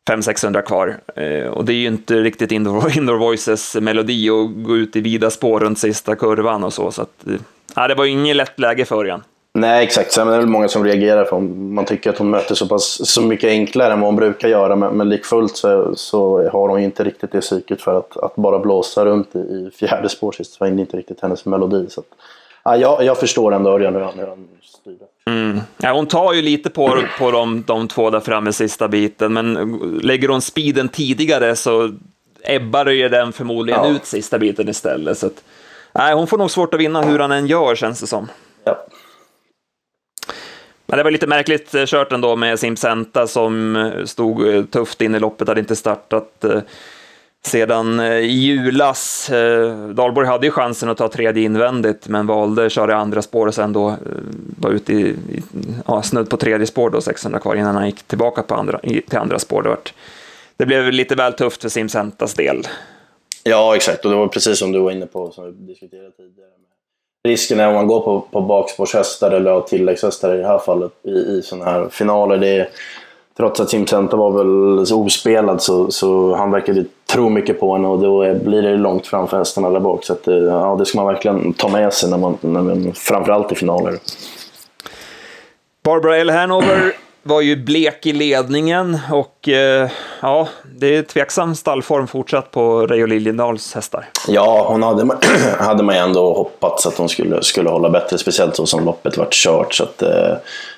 500-600 0.09 0.61
kvar. 0.61 0.97
Eh, 1.15 1.47
och 1.47 1.65
det 1.65 1.73
är 1.73 1.77
ju 1.77 1.87
inte 1.87 2.15
riktigt 2.15 2.51
Indoor, 2.51 2.97
Indoor 2.97 3.17
Voices 3.17 3.75
melodi 3.75 4.29
att 4.29 4.63
gå 4.65 4.77
ut 4.77 4.95
i 4.95 5.01
vida 5.01 5.29
spår 5.29 5.59
runt 5.59 5.79
sista 5.79 6.15
kurvan 6.15 6.63
och 6.63 6.73
så. 6.73 6.91
så 6.91 7.01
att, 7.01 7.27
eh, 7.75 7.87
det 7.87 7.95
var 7.95 8.05
ju 8.05 8.11
inget 8.11 8.35
lätt 8.35 8.59
läge 8.59 8.85
för 8.85 8.95
Örjan. 8.95 9.23
Nej, 9.53 9.83
exakt. 9.83 10.11
Sen 10.11 10.27
är 10.27 10.31
det 10.31 10.37
väl 10.37 10.47
många 10.47 10.67
som 10.67 10.83
reagerar 10.85 11.25
för 11.25 11.39
man 11.39 11.85
tycker 11.85 12.09
att 12.09 12.17
hon 12.17 12.29
möter 12.29 12.55
så 12.55 12.67
pass 12.67 13.09
så 13.09 13.21
mycket 13.21 13.49
enklare 13.49 13.93
än 13.93 13.99
vad 13.99 14.07
hon 14.07 14.15
brukar 14.15 14.47
göra. 14.47 14.75
Men, 14.75 14.93
men 14.97 15.09
likfullt 15.09 15.57
så, 15.57 15.95
så 15.95 16.49
har 16.49 16.69
hon 16.69 16.79
inte 16.79 17.03
riktigt 17.03 17.31
det 17.31 17.41
psyket 17.41 17.81
för 17.81 17.97
att, 17.97 18.17
att 18.17 18.35
bara 18.35 18.59
blåsa 18.59 19.05
runt 19.05 19.35
i, 19.35 19.39
i 19.39 19.71
fjärde 19.79 20.09
spår 20.09 20.31
sist. 20.31 20.59
Det 20.59 20.65
var 20.65 20.71
inte 20.79 20.97
riktigt 20.97 21.21
hennes 21.21 21.45
melodi. 21.45 21.85
Så 21.89 21.99
att, 21.99 22.05
ja, 22.63 22.77
jag, 22.77 23.03
jag 23.03 23.17
förstår 23.17 23.53
ändå 23.53 23.69
Örjan 23.69 23.93
hur 23.93 24.01
han, 24.01 24.19
hur 24.19 24.27
han 24.27 24.47
styr. 24.63 24.97
Mm. 25.27 25.59
Ja, 25.77 25.93
hon 25.93 26.07
tar 26.07 26.33
ju 26.33 26.41
lite 26.41 26.69
på, 26.69 26.97
på 27.19 27.31
de, 27.31 27.63
de 27.67 27.87
två 27.87 28.09
där 28.09 28.19
framme 28.19 28.53
sista 28.53 28.87
biten, 28.87 29.33
men 29.33 29.53
lägger 30.03 30.27
hon 30.27 30.41
speeden 30.41 30.89
tidigare 30.89 31.55
så 31.55 31.91
ebbar 32.43 32.85
ju 32.85 33.09
den 33.09 33.33
förmodligen 33.33 33.83
Ja. 33.83 33.89
ut 33.89 34.05
sista 34.05 34.39
biten 34.39 34.69
istället. 34.69 35.17
Så 35.17 35.27
att, 35.27 35.43
nej, 35.93 36.13
hon 36.13 36.27
får 36.27 36.37
nog 36.37 36.51
svårt 36.51 36.73
att 36.73 36.79
vinna 36.79 37.01
hur 37.01 37.19
han 37.19 37.31
än 37.31 37.47
gör, 37.47 37.75
känns 37.75 38.01
det 38.01 38.07
som. 38.07 38.27
Ja. 38.63 38.85
Men 40.91 40.97
det 40.97 41.03
var 41.03 41.11
lite 41.11 41.27
märkligt 41.27 41.75
eh, 41.75 41.85
kört 41.85 42.11
ändå 42.11 42.35
med 42.35 42.59
Simpsenta 42.59 43.27
som 43.27 43.75
eh, 43.75 44.05
stod 44.05 44.55
eh, 44.55 44.65
tufft 44.65 45.01
in 45.01 45.15
i 45.15 45.19
loppet, 45.19 45.47
hade 45.47 45.59
inte 45.59 45.75
startat 45.75 46.45
sedan 47.45 47.99
i 47.99 48.25
julas. 48.25 49.29
Dahlborg 49.93 50.27
hade 50.27 50.47
ju 50.47 50.51
chansen 50.51 50.89
att 50.89 50.97
ta 50.97 51.07
tredje 51.07 51.43
invändigt, 51.43 52.07
men 52.07 52.27
valde 52.27 52.65
att 52.65 52.71
köra 52.71 52.91
i 52.91 52.95
andra 52.95 53.21
spår 53.21 53.47
och 53.47 53.55
sen 53.55 53.73
då 53.73 53.95
var 54.59 54.69
ute 54.71 54.93
i, 54.93 55.01
i 55.09 55.43
ja, 55.87 56.01
snudd 56.01 56.29
på 56.29 56.37
tredje 56.37 56.67
spår 56.67 56.89
då, 56.89 57.01
600 57.01 57.39
kvar, 57.39 57.55
innan 57.55 57.75
han 57.75 57.85
gick 57.85 58.03
tillbaka 58.03 58.43
på 58.43 58.55
andra, 58.55 58.79
till 58.79 59.17
andra 59.17 59.39
spår. 59.39 59.63
Det, 59.63 59.69
var, 59.69 59.79
det 60.57 60.65
blev 60.65 60.91
lite 60.91 61.15
väl 61.15 61.33
tufft 61.33 61.61
för 61.61 61.69
Simcentas 61.69 62.33
del. 62.33 62.67
ja, 63.43 63.75
exakt. 63.75 64.05
Och 64.05 64.11
det 64.11 64.17
var 64.17 64.27
precis 64.27 64.59
som 64.59 64.71
du 64.71 64.79
var 64.79 64.91
inne 64.91 65.05
på, 65.05 65.31
som 65.31 65.45
vi 65.45 65.51
diskuterade 65.51 66.11
tidigare. 66.11 66.51
Risken 67.23 67.59
är 67.59 67.67
om 67.67 67.73
man 67.73 67.87
går 67.87 67.99
på, 67.99 68.21
på 68.31 68.41
bakspårshästar 68.41 69.31
eller 69.31 69.61
tilläggshästar 69.61 70.35
i 70.35 70.37
det 70.37 70.47
här 70.47 70.59
fallet 70.59 70.91
i, 71.03 71.09
i 71.09 71.41
sådana 71.43 71.71
här 71.71 71.87
finaler. 71.91 72.37
Det 72.37 72.47
är, 72.47 72.69
trots 73.37 73.59
att 73.59 73.69
Simsenta 73.69 74.17
var 74.17 74.31
väl 74.31 74.85
så 74.85 75.01
ospelad 75.01 75.61
så, 75.61 75.91
så 75.91 76.35
han 76.35 76.51
verkade 76.51 76.85
tro 77.11 77.29
mycket 77.29 77.59
på 77.59 77.73
henne 77.73 77.87
och 77.87 77.99
då 77.99 78.21
är, 78.21 78.35
blir 78.35 78.61
det 78.61 78.77
långt 78.77 79.07
framför 79.07 79.37
hästarna 79.37 79.69
där 79.69 79.79
bak. 79.79 80.03
Så 80.03 80.13
att, 80.13 80.27
eh, 80.27 80.35
ja, 80.35 80.75
det 80.79 80.85
ska 80.85 80.97
man 80.97 81.13
verkligen 81.13 81.53
ta 81.53 81.69
med 81.69 81.93
sig 81.93 82.09
när 82.09 82.17
man, 82.17 82.37
när 82.41 82.61
man 82.61 82.93
framförallt 82.93 83.51
i 83.51 83.55
finaler. 83.55 83.97
Barbara 85.83 86.17
L. 86.17 86.29
Hanover 86.29 86.93
var 87.23 87.41
ju 87.41 87.55
blek 87.55 88.05
i 88.05 88.13
ledningen 88.13 88.99
och 89.11 89.49
eh, 89.49 89.89
ja, 90.21 90.47
det 90.75 90.95
är 90.95 91.03
tveksam 91.03 91.55
stallform 91.55 92.07
fortsatt 92.07 92.51
på 92.51 92.87
Reijo 92.87 93.05
Liljendals 93.05 93.73
hästar. 93.75 94.05
Ja, 94.27 94.65
hon 94.67 94.83
hade, 94.83 95.05
man- 95.05 95.17
hade 95.59 95.83
man 95.83 95.95
ju 95.95 96.01
ändå 96.01 96.33
hoppats 96.33 96.85
att 96.85 96.97
hon 96.97 97.09
skulle, 97.09 97.43
skulle 97.43 97.69
hålla 97.69 97.89
bättre, 97.89 98.17
speciellt 98.17 98.55
så 98.55 98.65
som 98.65 98.85
loppet 98.85 99.17
vart 99.17 99.33
kört. 99.33 99.73
Så 99.73 99.83
att, 99.83 100.01
eh, 100.01 100.31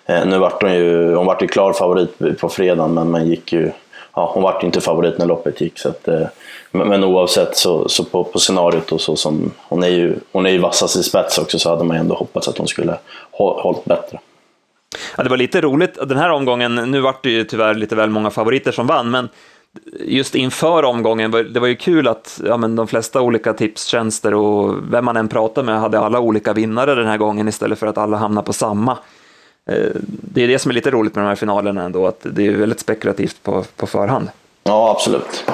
eh 0.06 0.26
nu 0.26 0.38
vart 0.38 0.62
hon 0.62 0.74
ju, 0.74 1.16
hon 1.16 1.26
vart 1.26 1.44
ju 1.44 1.48
klar 1.48 1.74
favorit 1.74 2.40
på 2.40 2.50
fredagen, 2.50 2.94
men 2.94 3.12
man 3.12 3.28
gick 3.28 3.54
ju, 3.54 3.72
ja, 4.16 4.32
hon 4.34 4.44
vart 4.44 4.64
ju 4.64 4.66
inte 4.66 4.82
favorit 4.82 5.18
när 5.18 5.26
loppet 5.26 5.62
gick. 5.62 5.80
Så 5.80 5.90
att, 5.90 6.08
eh, 6.08 6.28
men, 6.72 6.88
men 6.88 7.04
oavsett 7.04 7.58
så, 7.58 7.90
så 7.90 8.04
på, 8.04 8.24
på 8.24 8.40
scenariot 8.40 8.92
och 8.92 9.02
så 9.02 9.16
som, 9.16 9.52
hon 9.70 9.84
är 9.84 9.90
ju, 9.90 10.16
hon 10.32 10.46
är 10.46 10.50
ju 10.50 10.58
vassast 10.58 10.96
i 10.96 11.04
spets 11.04 11.38
också, 11.38 11.60
så 11.60 11.70
hade 11.70 11.84
man 11.84 11.98
ju 11.98 12.00
ändå 12.00 12.16
hoppats 12.16 12.48
att 12.48 12.58
hon 12.58 12.68
skulle 12.68 12.98
hå- 13.40 13.62
hållit 13.62 13.86
bättre. 13.86 14.20
Ja, 15.18 15.24
det 15.24 15.30
var 15.30 15.38
lite 15.38 15.62
roligt 15.62 15.98
den 16.08 16.18
här 16.18 16.30
omgången. 16.30 16.76
Nu 16.76 17.02
vart 17.02 17.24
det 17.24 17.30
ju 17.30 17.44
tyvärr 17.44 17.74
lite 17.74 17.96
väl 17.96 18.10
många 18.10 18.30
favoriter 18.30 18.72
som 18.72 18.88
vann, 18.88 19.12
men 19.12 19.30
just 20.00 20.36
inför 20.36 20.84
omgången, 20.84 21.32
det 21.32 21.60
var 21.60 21.68
ju 21.68 21.76
kul 21.76 22.08
att 22.08 22.42
ja, 22.46 22.58
men 22.58 22.76
de 22.76 22.88
flesta 22.88 23.22
olika 23.22 23.54
tipstjänster 23.54 24.34
och 24.34 24.76
vem 24.94 25.06
man 25.06 25.18
än 25.18 25.28
pratade 25.28 25.66
med 25.66 25.80
hade 25.80 26.00
alla 26.00 26.20
olika 26.20 26.54
vinnare 26.54 26.96
den 26.96 27.08
här 27.08 27.18
gången 27.18 27.48
istället 27.48 27.80
för 27.80 27.88
att 27.88 27.98
alla 27.98 28.18
hamnade 28.18 28.46
på 28.46 28.54
samma. 28.54 28.98
Eh, 29.66 29.90
det 30.06 30.44
är 30.44 30.48
det 30.48 30.60
som 30.60 30.70
är 30.70 30.74
lite 30.74 30.92
roligt 30.92 31.16
med 31.16 31.24
de 31.24 31.28
här 31.28 31.36
finalerna 31.36 31.84
ändå, 31.84 32.08
att 32.08 32.20
det 32.22 32.48
är 32.48 32.52
väldigt 32.52 32.80
spekulativt 32.80 33.44
på, 33.44 33.64
på 33.76 33.88
förhand. 33.88 34.30
Ja, 34.64 34.92
absolut. 34.92 35.46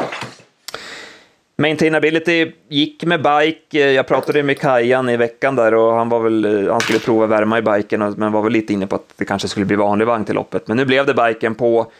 Maintainability 1.60 2.52
gick 2.69 3.04
med 3.04 3.22
bike. 3.22 3.91
Jag 3.91 4.08
pratade 4.08 4.43
med 4.43 4.60
Kajan 4.60 5.10
i 5.10 5.17
veckan 5.17 5.56
där 5.56 5.74
och 5.74 5.93
han, 5.93 6.10
var 6.10 6.19
väl, 6.19 6.45
eh, 6.45 6.72
han 6.72 6.80
skulle 6.80 7.00
prova 7.00 7.26
värma 7.26 7.58
i 7.58 7.62
biken, 7.62 8.13
men 8.17 8.32
var 8.32 8.41
väl 8.41 8.54
lite 8.54 8.74
inne 8.74 8.88
på 8.88 8.95
att 8.95 9.13
det 9.15 9.26
kanske 9.26 9.48
skulle 9.48 9.65
bli 9.65 9.76
vanlig 9.76 10.06
vagn 10.06 10.26
till 10.26 10.36
loppet. 10.36 10.67
Men 10.67 10.78
nu 10.78 10.86
blev 10.86 11.06
det 11.06 11.13
biken 11.13 11.56
på. 11.56 11.91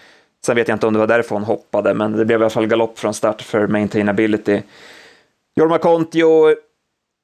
Sen 0.45 0.56
vet 0.56 0.67
jag 0.67 0.76
inte 0.76 0.88
om 0.88 0.93
det 0.93 1.00
var 1.00 1.08
därför 1.08 1.36
hon 1.36 1.43
hoppade, 1.43 1.93
men 1.93 2.17
det 2.17 2.26
blev 2.26 2.39
i 2.39 2.43
alla 2.43 2.50
fall 2.50 2.67
galopp 2.67 3.00
från 3.00 3.13
start 3.13 3.41
för 3.41 3.67
maintainability. 3.67 4.62
Jorma 5.56 5.78
Kontio 5.78 6.56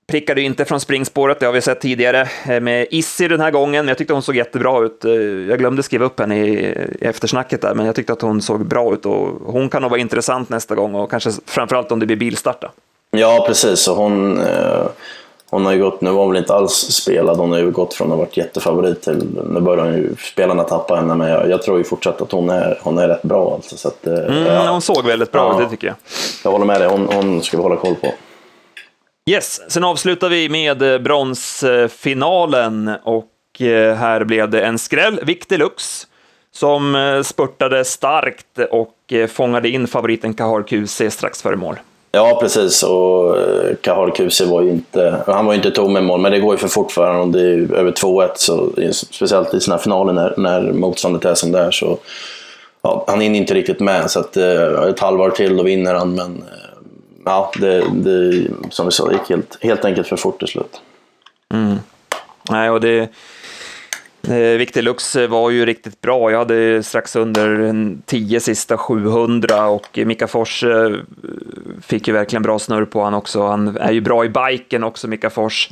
prickade 0.08 0.42
inte 0.42 0.66
från 0.66 0.80
springspåret, 0.80 1.40
det 1.40 1.46
har 1.46 1.54
vi 1.54 1.62
sett 1.62 1.82
tidigare 1.82 2.30
eh, 2.48 2.60
med 2.60 2.88
Issi 2.92 3.28
den 3.28 3.40
här 3.40 3.52
gången. 3.52 3.88
Jag 3.88 3.98
tyckte 3.98 4.14
hon 4.14 4.22
såg 4.22 4.36
jättebra 4.36 4.86
ut. 4.86 5.06
Eh, 5.06 5.12
jag 5.50 5.60
glömde 5.60 5.84
skriva 5.84 6.06
upp 6.06 6.20
henne 6.20 6.38
i, 6.38 6.78
eftersnacket 7.02 7.62
där, 7.62 7.74
men 7.74 7.86
jag 7.86 7.96
tyckte 7.96 8.14
att 8.14 8.22
hon 8.22 8.42
såg 8.42 8.66
bra 8.66 8.94
ut 8.94 9.06
och 9.06 9.28
hon 9.46 9.70
kan 9.70 9.82
nog 9.82 9.92
vara 9.92 10.02
intressant 10.02 10.50
nästa 10.50 10.76
gång 10.76 10.96
och 10.96 11.12
kanske 11.12 11.32
framförallt 11.46 11.92
om 11.92 12.00
det 12.00 12.06
blir 12.06 12.18
bilstarta. 12.18 12.72
Ja, 13.12 13.44
precis. 13.48 13.88
Och 13.88 13.96
hon, 13.96 14.42
eh, 14.42 14.86
hon 15.50 15.66
har 15.66 15.74
ju 15.74 15.80
gått, 15.80 16.02
nu 16.02 16.12
var 16.12 16.22
hon 16.22 16.32
väl 16.32 16.42
inte 16.42 16.54
alls 16.54 16.74
spelad, 16.74 17.38
hon 17.38 17.52
har 17.52 17.60
ju 17.60 17.72
gått 17.72 17.94
från 17.94 18.08
att 18.08 18.18
ha 18.18 18.26
varit 18.26 18.38
jättefavorit 18.38 19.02
till, 19.02 19.24
nu 19.50 19.60
börjar 19.60 19.86
ju 19.86 20.16
spelarna 20.34 20.64
tappa 20.64 20.96
henne, 20.96 21.16
men 21.16 21.30
jag, 21.30 21.50
jag 21.50 21.62
tror 21.62 21.78
ju 21.78 21.84
fortsatt 21.84 22.22
att 22.22 22.32
hon 22.32 22.50
är, 22.50 22.80
hon 22.82 22.98
är 22.98 23.08
rätt 23.08 23.22
bra. 23.22 23.54
Alltså, 23.54 23.78
så 23.78 23.88
att, 23.88 24.08
mm, 24.08 24.46
ja. 24.46 24.72
Hon 24.72 24.82
såg 24.82 25.06
väldigt 25.06 25.32
bra 25.32 25.50
ut, 25.50 25.56
ja, 25.58 25.64
det 25.64 25.70
tycker 25.70 25.88
jag. 25.88 25.96
Jag 26.44 26.52
håller 26.52 26.66
med 26.66 26.82
dig, 26.82 26.90
hon, 26.90 27.08
hon 27.14 27.42
ska 27.42 27.58
vi 27.58 27.64
hålla 27.64 27.76
koll 27.76 27.96
på. 27.96 28.08
Yes, 29.30 29.62
sen 29.68 29.84
avslutar 29.84 30.30
vi 30.30 30.50
med 30.50 30.82
eh, 30.82 31.00
bronsfinalen 31.00 32.92
och 33.04 33.62
eh, 33.62 33.96
här 33.96 34.24
blev 34.24 34.50
det 34.50 34.62
en 34.62 34.80
skräll. 34.80 35.20
Victilux 35.24 36.08
som 36.52 36.96
eh, 36.96 37.22
spurtade 37.22 37.86
starkt 37.86 38.60
och 38.72 39.14
fångade 39.30 39.70
in 39.70 39.88
favoriten 39.88 40.34
Kahar 40.34 40.64
QC 40.64 41.02
strax 41.14 41.42
före 41.42 41.56
mål. 41.56 41.76
Ja, 42.12 42.38
precis. 42.42 42.84
Och 42.84 43.36
Kahar 43.82 44.16
QC 44.16 44.42
var 44.42 44.62
ju 44.62 44.70
inte, 44.70 45.24
han 45.28 45.46
var 45.46 45.54
ju 45.54 45.58
inte 45.58 45.72
tom 45.72 45.98
i 45.98 46.02
mål, 46.02 46.20
men 46.20 46.32
det 46.32 46.40
går 46.40 46.54
ju 46.54 46.58
för 46.58 46.68
fort 46.68 46.92
för 46.92 47.08
honom. 47.08 47.32
Det 47.32 47.40
är 47.40 47.44
ju 47.44 47.76
över 47.76 47.92
2-1, 47.92 48.30
så 48.36 48.70
speciellt 48.94 49.54
i 49.54 49.60
sina 49.60 49.78
finaler 49.78 50.14
när, 50.14 50.34
när 50.38 50.62
motståndet 50.62 51.26
är 51.26 51.36
som 51.36 51.52
det 51.52 51.60
är 51.60 51.72
så 51.72 51.98
ja, 52.82 53.06
han 53.08 53.22
hinner 53.22 53.40
inte 53.40 53.54
riktigt 53.54 53.80
med. 53.80 54.12
Så 54.12 54.20
att, 54.20 54.38
ett 54.38 55.00
halvår 55.00 55.30
till 55.30 55.58
då 55.58 55.64
vinner 55.64 55.94
han, 55.94 56.16
men 56.16 56.44
ja, 57.26 57.52
det, 57.60 57.84
det, 57.94 58.48
som 58.70 58.86
vi 58.86 58.92
sa, 58.92 59.08
det 59.08 59.14
gick 59.14 59.30
helt, 59.30 59.58
helt 59.62 59.86
enkelt 59.86 60.08
för 60.08 60.18
fort 60.18 60.40
till 60.40 60.48
slut. 60.48 60.82
Mm. 61.54 61.78
Nej, 62.50 62.70
och 62.70 62.82
det... 62.82 63.10
Eh, 64.28 64.58
Victilux 64.58 65.16
eh, 65.16 65.30
var 65.30 65.50
ju 65.50 65.66
riktigt 65.66 66.02
bra. 66.02 66.32
Jag 66.32 66.40
hade 66.40 66.84
strax 66.84 67.16
under 67.16 67.88
10 68.06 68.40
sista 68.40 68.78
700 68.78 69.68
och 69.68 70.00
Mika 70.06 70.28
Fors 70.28 70.64
eh, 70.64 70.92
fick 71.82 72.08
ju 72.08 72.14
verkligen 72.14 72.44
bra 72.44 72.60
snurr 72.60 72.86
på 72.86 73.04
han 73.04 73.14
också. 73.14 73.48
Han 73.48 73.78
är 73.78 73.92
ju 73.92 74.02
bra 74.02 74.26
i 74.26 74.30
biken 74.30 74.84
också, 74.84 75.08
Mika 75.08 75.30
Fors. 75.30 75.70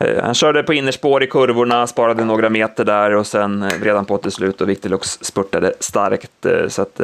Eh, 0.00 0.22
han 0.22 0.34
körde 0.34 0.62
på 0.62 0.74
innerspår 0.74 1.22
i 1.22 1.26
kurvorna, 1.26 1.86
sparade 1.86 2.24
några 2.24 2.48
meter 2.48 2.84
där 2.84 3.14
och 3.14 3.26
sen 3.26 3.62
eh, 3.62 3.78
vred 3.80 3.94
han 3.94 4.04
på 4.04 4.18
till 4.18 4.32
slut 4.32 4.60
och 4.60 4.68
Victilux 4.68 5.18
spurtade 5.20 5.72
starkt. 5.80 6.46
Eh, 6.46 6.68
så 6.68 6.82
att, 6.82 7.00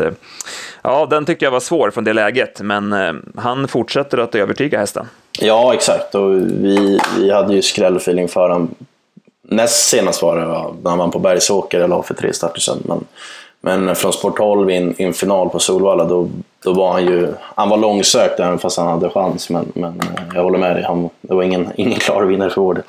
ja, 0.83 1.07
den 1.11 1.25
tyckte 1.25 1.45
jag 1.45 1.53
var 1.53 1.61
svår 1.61 1.91
från 1.91 2.05
det 2.05 2.13
läget, 2.13 2.61
men 2.61 2.95
han 3.37 3.69
fortsätter 3.69 4.19
att 4.19 4.35
övertyga 4.35 4.79
hästen. 4.79 5.09
Ja, 5.41 5.75
exakt. 5.75 6.15
Och 6.15 6.35
vi, 6.35 7.01
vi 7.19 7.31
hade 7.31 7.55
ju 7.55 7.63
skrällfeeling 7.63 8.29
för 8.29 8.49
honom. 8.49 8.75
Näst 9.49 9.89
senast 9.89 10.23
var 10.23 10.37
det 10.37 10.47
när 10.83 10.91
han 10.91 10.99
vann 10.99 11.11
på 11.11 11.19
Bergsåker, 11.19 11.81
eller 11.81 12.03
för 12.03 12.15
tre 12.15 12.33
starter 12.33 12.61
sedan. 12.61 12.83
Men 12.85 13.05
men 13.65 13.95
från 13.95 14.13
Sport 14.13 14.37
12 14.37 14.71
i 14.71 14.77
en, 14.77 14.95
i 15.01 15.05
en 15.05 15.13
final 15.13 15.49
på 15.49 15.59
Solvalla, 15.59 16.05
då, 16.05 16.29
då 16.65 16.73
var 16.73 16.93
han 16.93 17.05
ju... 17.05 17.29
Han 17.41 17.69
var 17.69 17.77
långsökt 17.77 18.41
även 18.41 18.59
fast 18.59 18.79
han 18.79 18.87
hade 18.87 19.11
chans, 19.11 19.51
men, 19.51 19.73
men 19.75 20.01
eh, 20.01 20.25
jag 20.35 20.43
håller 20.43 20.59
med 20.59 20.77
dig. 20.77 20.85
Han, 20.85 21.11
det 21.21 21.35
var 21.35 21.43
ingen, 21.43 21.69
ingen 21.77 21.99
klar 21.99 22.23
vinnare 22.23 22.51
för 22.51 22.61
vår 22.61 22.75
del. 22.75 22.85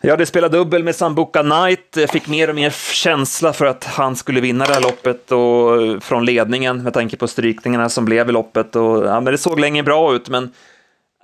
Jag 0.00 0.10
hade 0.10 0.26
spelat 0.26 0.52
dubbel 0.52 0.84
med 0.84 0.96
Sambuca 0.96 1.42
Knight, 1.42 1.96
jag 1.96 2.10
fick 2.10 2.28
mer 2.28 2.48
och 2.48 2.54
mer 2.54 2.70
känsla 2.92 3.52
för 3.52 3.66
att 3.66 3.84
han 3.84 4.16
skulle 4.16 4.40
vinna 4.40 4.64
det 4.64 4.74
här 4.74 4.80
loppet 4.80 5.32
och 5.32 6.02
från 6.02 6.24
ledningen 6.24 6.82
med 6.82 6.94
tanke 6.94 7.16
på 7.16 7.28
strykningarna 7.28 7.88
som 7.88 8.04
blev 8.04 8.28
i 8.28 8.32
loppet. 8.32 8.76
Och, 8.76 9.06
ja, 9.06 9.20
men 9.20 9.32
det 9.32 9.38
såg 9.38 9.60
länge 9.60 9.82
bra 9.82 10.14
ut, 10.14 10.28
men 10.28 10.52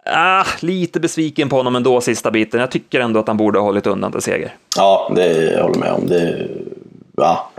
ah, 0.07 0.45
lite 0.61 1.01
besviken 1.01 1.49
på 1.49 1.57
honom 1.57 1.77
ändå 1.77 2.01
sista 2.01 2.31
biten. 2.31 2.61
Jag 2.61 2.71
tycker 2.71 3.01
ändå 3.01 3.21
att 3.21 3.29
han 3.29 3.37
borde 3.37 3.59
ha 3.59 3.67
hållit 3.67 3.87
undan 3.87 4.13
till 4.13 4.21
seger. 4.21 4.55
Ja, 4.77 5.13
det 5.17 5.53
jag 5.53 5.63
håller 5.63 5.79
med 5.79 5.93
om. 5.93 6.07
Det, 6.07 6.49
ja, 7.17 7.52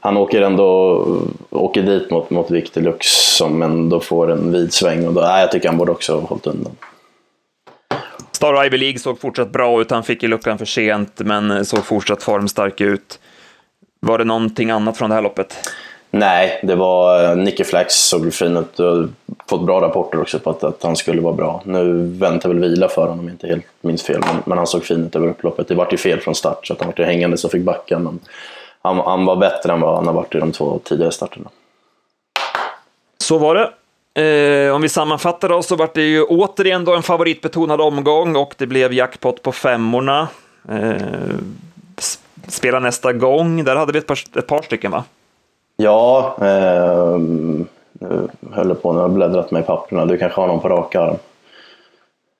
han 0.00 0.16
åker 0.16 0.42
ändå 0.42 1.02
åker 1.50 1.82
dit 1.82 2.10
mot, 2.10 2.30
mot 2.30 2.50
Victor 2.50 2.96
som 3.00 3.62
ändå 3.62 4.00
får 4.00 4.32
en 4.32 4.52
vid 4.52 4.72
sväng 4.72 5.06
och 5.06 5.14
då, 5.14 5.20
nej, 5.20 5.40
jag 5.40 5.52
tycker 5.52 5.68
han 5.68 5.78
borde 5.78 5.92
också 5.92 6.14
ha 6.14 6.20
hållit 6.20 6.46
undan. 6.46 6.72
Star 8.32 8.64
Ivy 8.64 8.76
League 8.76 8.98
såg 8.98 9.20
fortsatt 9.20 9.52
bra 9.52 9.80
ut, 9.80 9.90
han 9.90 10.04
fick 10.04 10.22
ju 10.22 10.28
luckan 10.28 10.58
för 10.58 10.64
sent 10.64 11.12
men 11.18 11.64
såg 11.64 11.84
fortsatt 11.84 12.22
formstark 12.22 12.80
ut. 12.80 13.18
Var 14.00 14.18
det 14.18 14.24
någonting 14.24 14.70
annat 14.70 14.96
från 14.96 15.10
det 15.10 15.14
här 15.14 15.22
loppet? 15.22 15.56
Nej, 16.14 16.60
det 16.62 16.74
var 16.74 17.24
eh, 17.24 17.36
Nicky 17.36 17.64
Flax 17.64 17.94
såg 17.94 18.34
fin 18.34 18.56
ut 18.56 18.80
och 18.80 19.08
fått 19.48 19.66
bra 19.66 19.80
rapporter 19.80 20.20
också 20.20 20.38
på 20.38 20.50
att, 20.50 20.64
att 20.64 20.82
han 20.82 20.96
skulle 20.96 21.20
vara 21.20 21.34
bra. 21.34 21.62
Nu 21.64 22.06
väntar 22.06 22.48
väl 22.48 22.58
vila 22.58 22.88
för 22.88 23.02
honom, 23.02 23.18
om 23.18 23.24
jag 23.24 23.34
inte 23.34 23.46
helt 23.46 23.66
minns 23.80 24.02
fel, 24.02 24.20
men, 24.26 24.36
men 24.46 24.58
han 24.58 24.66
såg 24.66 24.84
fin 24.84 25.06
ut 25.06 25.16
över 25.16 25.28
upploppet. 25.28 25.68
Det 25.68 25.74
vart 25.74 25.92
ju 25.92 25.96
fel 25.96 26.20
från 26.20 26.34
start 26.34 26.66
så 26.66 26.72
att 26.72 26.78
han 26.78 26.88
vart 26.88 26.98
ju 26.98 27.04
hängande 27.04 27.36
så 27.36 27.48
fick 27.48 27.62
backa. 27.62 27.98
Men 27.98 28.18
han, 28.82 28.98
han 28.98 29.24
var 29.24 29.36
bättre 29.36 29.72
än 29.72 29.80
vad 29.80 29.96
han 29.96 30.06
har 30.06 30.14
varit 30.14 30.34
i 30.34 30.38
de 30.38 30.52
två 30.52 30.80
tidigare 30.84 31.12
starterna. 31.12 31.50
Så 33.18 33.38
var 33.38 33.54
det. 33.54 33.70
Eh, 34.14 34.74
om 34.74 34.82
vi 34.82 34.88
sammanfattar 34.88 35.48
då 35.48 35.62
så 35.62 35.76
var 35.76 35.88
det 35.94 36.02
ju 36.02 36.22
återigen 36.22 36.84
då 36.84 36.94
en 36.94 37.02
favoritbetonad 37.02 37.80
omgång 37.80 38.36
och 38.36 38.54
det 38.58 38.66
blev 38.66 38.92
jackpot 38.92 39.42
på 39.42 39.52
femmorna. 39.52 40.28
Eh, 40.68 41.36
spela 42.48 42.80
nästa 42.80 43.12
gång, 43.12 43.64
där 43.64 43.76
hade 43.76 43.92
vi 43.92 43.98
ett 43.98 44.06
par, 44.06 44.18
ett 44.38 44.46
par 44.46 44.62
stycken 44.62 44.90
va? 44.90 45.04
Ja, 45.76 46.36
eh, 46.40 47.18
nu 47.18 48.28
höll 48.52 48.68
jag 48.68 48.82
på, 48.82 48.92
nu 48.92 48.98
har 48.98 49.04
jag 49.04 49.12
bläddrat 49.12 49.50
med 49.50 49.62
i 49.62 49.66
papperna. 49.66 50.06
Du 50.06 50.18
kanske 50.18 50.40
har 50.40 50.48
någon 50.48 50.60
på 50.60 50.68
rak 50.68 50.94
arm? 50.94 51.16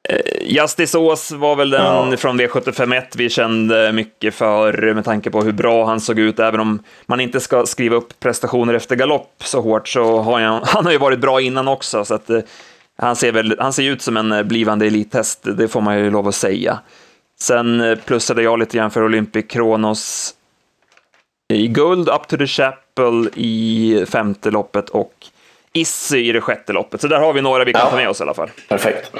Eh, 0.09 0.55
Jastisås 0.55 1.31
var 1.31 1.57
väl 1.57 1.71
den 1.71 2.11
ja. 2.11 2.17
från 2.17 2.41
V751 2.41 3.03
vi 3.17 3.31
kände 3.31 3.93
mycket 3.93 4.35
för 4.35 4.95
med 4.95 5.05
tanke 5.05 5.31
på 5.31 5.43
hur 5.43 5.53
bra 5.53 5.85
han 5.85 6.01
såg 6.01 6.19
ut. 6.19 6.39
Även 6.39 6.61
om 6.61 6.83
man 7.07 7.21
inte 7.21 7.41
ska 7.41 7.67
skriva 7.67 7.97
upp 7.97 8.21
prestationer 8.21 8.75
efter 8.75 8.97
galopp 8.97 9.35
så 9.39 9.61
hårt 9.61 9.89
så 9.89 10.21
har 10.21 10.41
han, 10.41 10.63
han 10.67 10.85
har 10.85 10.93
ju 10.93 10.99
varit 10.99 11.19
bra 11.19 11.41
innan 11.41 11.69
också. 11.69 12.05
Så 12.05 12.15
att, 12.15 12.31
eh, 12.31 12.41
han, 12.99 13.17
ser 13.17 13.33
väl, 13.33 13.57
han 13.59 13.73
ser 13.73 13.83
ut 13.83 14.03
som 14.03 14.17
en 14.17 14.33
eh, 14.33 14.43
blivande 14.43 14.87
elithäst, 14.87 15.41
det 15.43 15.69
får 15.69 15.81
man 15.81 15.99
ju 15.99 16.11
lov 16.11 16.29
att 16.29 16.35
säga. 16.35 16.79
Sen 17.41 17.99
plussade 18.05 18.43
jag 18.43 18.59
lite 18.59 18.77
grann 18.77 18.91
för 18.91 19.03
Olympic 19.03 19.47
Kronos 19.49 20.35
i 21.53 21.69
guld, 21.69 22.09
Up 22.09 22.29
to 22.29 22.37
the 22.37 22.47
Chapel 22.47 23.29
i 23.35 24.05
femte 24.09 24.51
loppet 24.51 24.89
och 24.89 25.13
Issy 25.73 26.19
i 26.19 26.33
det 26.33 26.41
sjätte 26.41 26.73
loppet. 26.73 27.01
Så 27.01 27.09
där 27.09 27.21
har 27.21 27.33
vi 27.33 27.41
några 27.41 27.65
vi 27.65 27.73
kan 27.73 27.83
ja. 27.85 27.91
ta 27.91 27.97
med 27.97 28.09
oss 28.09 28.21
i 28.21 28.23
alla 28.23 28.35
fall. 28.35 28.51
Perfekt. 28.69 29.13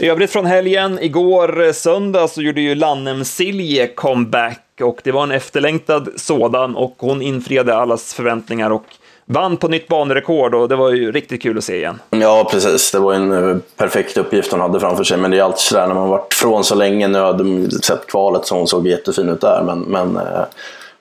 I 0.00 0.08
övrigt 0.08 0.30
från 0.30 0.46
helgen, 0.46 0.98
igår 1.02 1.64
eh, 1.64 1.72
söndag 1.72 2.28
så 2.28 2.42
gjorde 2.42 2.60
ju 2.60 2.74
Lannem 2.74 3.24
Silje 3.24 3.86
comeback 3.86 4.62
och 4.82 5.00
det 5.04 5.12
var 5.12 5.22
en 5.22 5.30
efterlängtad 5.30 6.08
sådan 6.16 6.76
och 6.76 6.94
hon 6.98 7.22
infriade 7.22 7.76
allas 7.76 8.14
förväntningar 8.14 8.70
och 8.70 8.84
vann 9.24 9.56
på 9.56 9.68
nytt 9.68 9.88
banerekord 9.88 10.54
och 10.54 10.68
det 10.68 10.76
var 10.76 10.90
ju 10.90 11.12
riktigt 11.12 11.42
kul 11.42 11.58
att 11.58 11.64
se 11.64 11.76
igen. 11.76 11.98
Ja, 12.10 12.48
precis. 12.50 12.92
Det 12.92 12.98
var 12.98 13.14
en 13.14 13.50
eh, 13.50 13.56
perfekt 13.76 14.16
uppgift 14.16 14.52
hon 14.52 14.60
hade 14.60 14.80
framför 14.80 15.04
sig. 15.04 15.18
Men 15.18 15.30
det 15.30 15.38
är 15.38 15.42
alltid 15.42 15.58
sådär 15.58 15.86
när 15.86 15.94
man 15.94 16.08
varit 16.08 16.34
från 16.34 16.64
så 16.64 16.74
länge. 16.74 17.08
Nu 17.08 17.18
hade 17.18 17.70
sett 17.70 18.06
kvalet 18.06 18.46
så 18.46 18.54
hon 18.54 18.66
såg 18.66 18.86
jättefin 18.86 19.28
ut 19.28 19.40
där. 19.40 19.62
Men, 19.66 19.80
men 19.80 20.16
eh, 20.16 20.42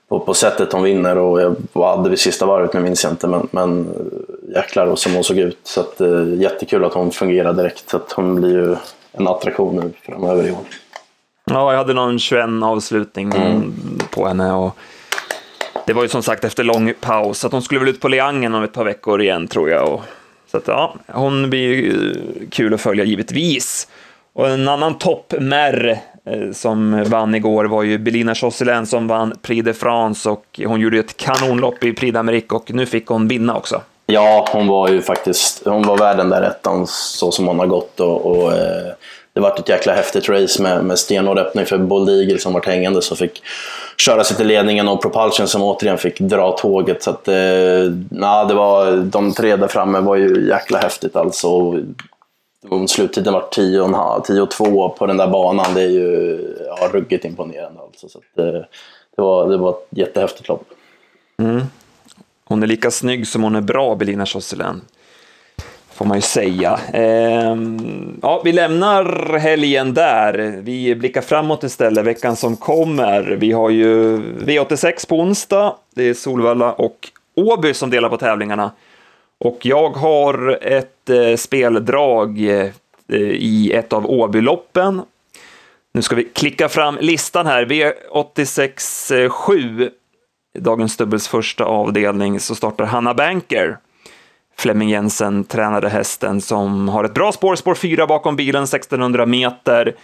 på, 0.10 0.20
på 0.20 0.34
sättet 0.34 0.74
hon 0.74 0.84
vinner 0.84 1.18
och 1.18 1.42
jag, 1.42 1.56
vad 1.74 1.98
hade 1.98 2.10
vi 2.10 2.18
sista 2.18 2.46
varvet, 2.46 2.74
nu 2.74 2.80
minns 2.80 3.04
jag 3.04 3.14
inte. 3.14 3.28
Men, 3.28 3.48
men 3.52 3.90
jäklar 4.56 4.88
och 4.88 5.00
som 5.00 5.14
hon 5.14 5.24
såg 5.24 5.38
ut. 5.38 5.60
Så 5.64 5.82
att, 5.82 6.02
eh, 6.02 6.34
jättekul 6.34 6.84
att 6.86 6.94
hon 6.94 7.12
fungerar 7.12 7.54
direkt. 7.54 7.90
Så 7.90 7.98
att 7.98 8.12
hon 8.12 8.36
blir 8.36 8.50
ju 8.50 8.76
en 9.12 9.28
attraktion 9.28 9.76
nu 9.76 9.92
framöver 10.06 10.48
i 10.48 10.52
år. 10.52 10.58
Ja, 11.46 11.72
jag 11.72 11.78
hade 11.78 11.94
någon 11.94 12.20
21 12.20 12.46
avslutning 12.64 13.34
mm. 13.34 13.74
på 14.12 14.28
henne. 14.28 14.54
Och 14.54 14.78
det 15.86 15.94
var 15.94 16.02
ju 16.02 16.10
som 16.10 16.24
sagt 16.24 16.44
efter 16.44 16.64
lång 16.64 16.94
paus, 17.02 17.46
att 17.46 17.52
hon 17.52 17.62
skulle 17.62 17.80
väl 17.80 17.90
ut 17.90 18.02
på 18.02 18.08
Leangen 18.08 18.56
om 18.56 18.64
ett 18.64 18.74
par 18.74 18.84
veckor 18.84 19.22
igen 19.22 19.48
tror 19.48 19.70
jag. 19.70 19.94
Och, 19.94 20.02
så 20.52 20.58
att 20.58 20.68
ja, 20.68 20.96
hon 21.08 21.50
blir 21.50 21.62
ju 21.62 22.16
kul 22.52 22.74
att 22.74 22.82
följa 22.82 23.04
givetvis. 23.04 23.88
Och 24.34 24.50
en 24.50 24.68
annan 24.68 24.98
toppmärr 24.98 25.88
eh, 25.90 25.98
Eh, 26.32 26.52
som 26.52 27.04
vann 27.04 27.36
igår 27.36 27.66
var 27.66 27.84
ju 27.84 27.98
Belina 27.98 28.34
Josselin 28.36 28.86
som 28.86 29.08
vann 29.08 29.34
Prix 29.42 29.66
de 29.66 29.74
France 29.74 30.30
och 30.30 30.60
hon 30.66 30.82
gjorde 30.82 31.00
ett 31.00 31.18
kanonlopp 31.18 31.84
i 31.84 31.94
Prix 31.94 32.18
d'Amérique 32.18 32.54
och 32.54 32.72
nu 32.74 32.86
fick 32.86 33.08
hon 33.08 33.28
vinna 33.28 33.56
också. 33.56 33.82
Ja, 34.06 34.48
hon 34.52 34.68
var 34.68 34.90
ju 34.90 35.02
faktiskt 35.02 35.62
hon 35.66 35.84
var 35.84 35.98
värd 35.98 36.18
den 36.18 36.30
där 36.30 36.42
ettan 36.42 36.88
så 36.88 37.32
som 37.32 37.48
hon 37.48 37.60
har 37.60 37.68
gått 37.68 38.00
och, 38.00 38.26
och 38.26 38.54
eh, 38.54 38.94
det 39.34 39.40
var 39.40 39.60
ett 39.60 39.70
jäkla 39.70 39.94
häftigt 39.94 40.30
race 40.30 40.64
med, 40.64 40.86
med 40.86 41.00
stenhård 41.00 41.38
öppning 41.38 41.66
för 41.66 41.78
Bold 41.78 42.10
Eagle 42.10 42.40
som 42.40 42.54
var 42.54 42.62
hängande 42.62 43.02
som 43.02 43.18
fick 43.18 43.42
köra 43.98 44.24
sig 44.24 44.38
till 44.38 44.48
ledningen 44.48 44.88
och 44.88 45.02
Propulsion 45.02 45.48
som 45.48 45.64
återigen 45.64 45.98
fick 45.98 46.20
dra 46.20 46.52
tåget. 46.52 47.04
Så 47.04 47.10
att, 47.10 47.28
eh, 47.28 47.36
na, 48.10 48.46
det 48.46 48.54
var, 48.54 48.92
de 48.92 49.34
tre 49.34 49.56
där 49.56 49.68
framme 49.68 50.00
var 50.00 50.16
ju 50.16 50.48
jäkla 50.48 50.80
häftigt 50.80 51.16
alltså. 51.16 51.80
Om 52.68 52.88
sluttiden 52.88 53.34
var 53.34 53.50
10-2 53.50 54.90
på 54.90 55.06
den 55.06 55.18
där 55.18 55.28
banan, 55.28 55.74
det 55.74 55.82
är 55.82 55.90
ju 55.90 56.40
ja, 56.68 56.90
ruggigt 56.94 57.26
imponerande. 57.26 57.80
Alltså. 57.82 58.10
Så 58.10 58.18
att, 58.18 58.40
eh, 58.40 58.62
det, 59.16 59.22
var, 59.22 59.50
det 59.50 59.58
var 59.58 59.70
ett 59.70 59.88
jättehäftigt 59.90 60.48
lopp. 60.48 60.66
Mm. 61.38 61.62
Hon 62.46 62.64
är 62.64 62.68
lika 62.68 62.92
snygg 62.92 63.28
som 63.28 63.44
hon 63.44 63.56
är 63.56 63.62
bra, 63.62 63.96
Belina 63.96 64.26
Josselin 64.28 64.82
får 66.00 66.06
man 66.06 66.18
ju 66.18 66.22
säga. 66.22 66.80
Ehm, 66.94 68.20
ja, 68.22 68.42
vi 68.46 68.52
lämnar 68.52 69.38
helgen 69.38 69.94
där. 69.94 70.60
Vi 70.62 70.96
blickar 70.96 71.22
framåt 71.22 71.64
istället, 71.64 72.06
veckan 72.06 72.36
som 72.36 72.58
kommer. 72.58 73.22
Vi 73.22 73.52
har 73.52 73.70
ju 73.70 74.18
V86 74.18 75.08
på 75.10 75.20
onsdag. 75.20 75.76
Det 75.96 76.04
är 76.04 76.14
Solvalla 76.14 76.74
och 76.74 77.10
Åby 77.36 77.74
som 77.74 77.90
delar 77.90 78.10
på 78.10 78.18
tävlingarna. 78.18 78.72
Och 79.40 79.58
jag 79.62 79.90
har 79.90 80.60
ett 80.62 81.10
eh, 81.10 81.36
speldrag 81.36 82.40
eh, 82.40 82.72
i 83.32 83.72
ett 83.74 83.94
av 83.94 84.06
Åbyloppen. 84.06 85.02
Nu 85.94 86.02
ska 86.02 86.16
vi 86.16 86.24
klicka 86.24 86.70
fram 86.70 86.98
listan 87.02 87.46
här. 87.46 87.66
V86 87.66 89.30
7, 89.30 89.90
dagens 90.60 90.98
dubbels 90.98 91.28
första 91.28 91.66
avdelning, 91.66 92.40
så 92.40 92.56
startar 92.56 92.86
Hanna 92.86 93.14
Banker. 93.14 93.78
Flemming 94.58 94.90
Jensen 94.90 95.44
tränade 95.44 95.90
hästen 95.90 96.42
som 96.42 96.90
har 96.90 97.04
ett 97.04 97.14
bra 97.14 97.32
spår, 97.32 97.56
spår 97.56 97.76
4 97.76 98.08
bakom 98.08 98.36
bilen, 98.36 98.64
1600 98.64 99.26
meter. 99.26 99.96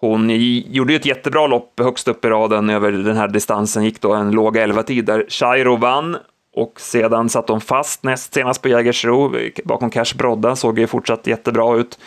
Hon 0.00 0.30
gjorde 0.66 0.92
ju 0.92 0.96
ett 0.96 1.06
jättebra 1.06 1.46
lopp 1.46 1.80
högst 1.80 2.08
upp 2.08 2.24
i 2.24 2.28
raden 2.28 2.70
över 2.70 2.92
den 2.92 3.16
här 3.16 3.28
distansen, 3.28 3.84
gick 3.84 4.00
då 4.00 4.12
en 4.12 4.30
låg 4.30 4.56
11-tid 4.56 5.04
där 5.04 5.26
Chairo 5.28 5.76
vann 5.76 6.16
och 6.62 6.80
sedan 6.80 7.28
satt 7.28 7.48
hon 7.48 7.60
fast 7.60 8.02
näst 8.02 8.34
senast 8.34 8.62
på 8.62 8.68
Jägersro 8.68 9.32
bakom 9.64 9.90
Cash 9.90 10.16
Brodda, 10.16 10.56
såg 10.56 10.78
ju 10.78 10.86
fortsatt 10.86 11.26
jättebra 11.26 11.76
ut. 11.76 11.98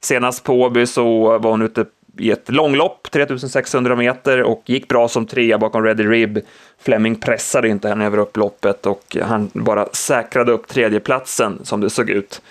Senast 0.00 0.44
på 0.44 0.62
Åby 0.62 0.86
så 0.86 1.38
var 1.38 1.50
hon 1.50 1.62
ute 1.62 1.84
i 2.18 2.30
ett 2.30 2.50
långlopp, 2.50 3.08
3600 3.10 3.96
meter, 3.96 4.42
och 4.42 4.62
gick 4.66 4.88
bra 4.88 5.08
som 5.08 5.26
trea 5.26 5.58
bakom 5.58 5.84
Ready 5.84 6.04
Rib. 6.04 6.38
Fleming 6.80 7.16
pressade 7.16 7.68
inte 7.68 7.88
henne 7.88 8.06
över 8.06 8.18
upploppet 8.18 8.86
och 8.86 9.16
han 9.22 9.50
bara 9.52 9.88
säkrade 9.92 10.52
upp 10.52 10.68
tredjeplatsen 10.68 11.60
som 11.62 11.80
det 11.80 11.90
såg 11.90 12.10
ut. 12.10 12.42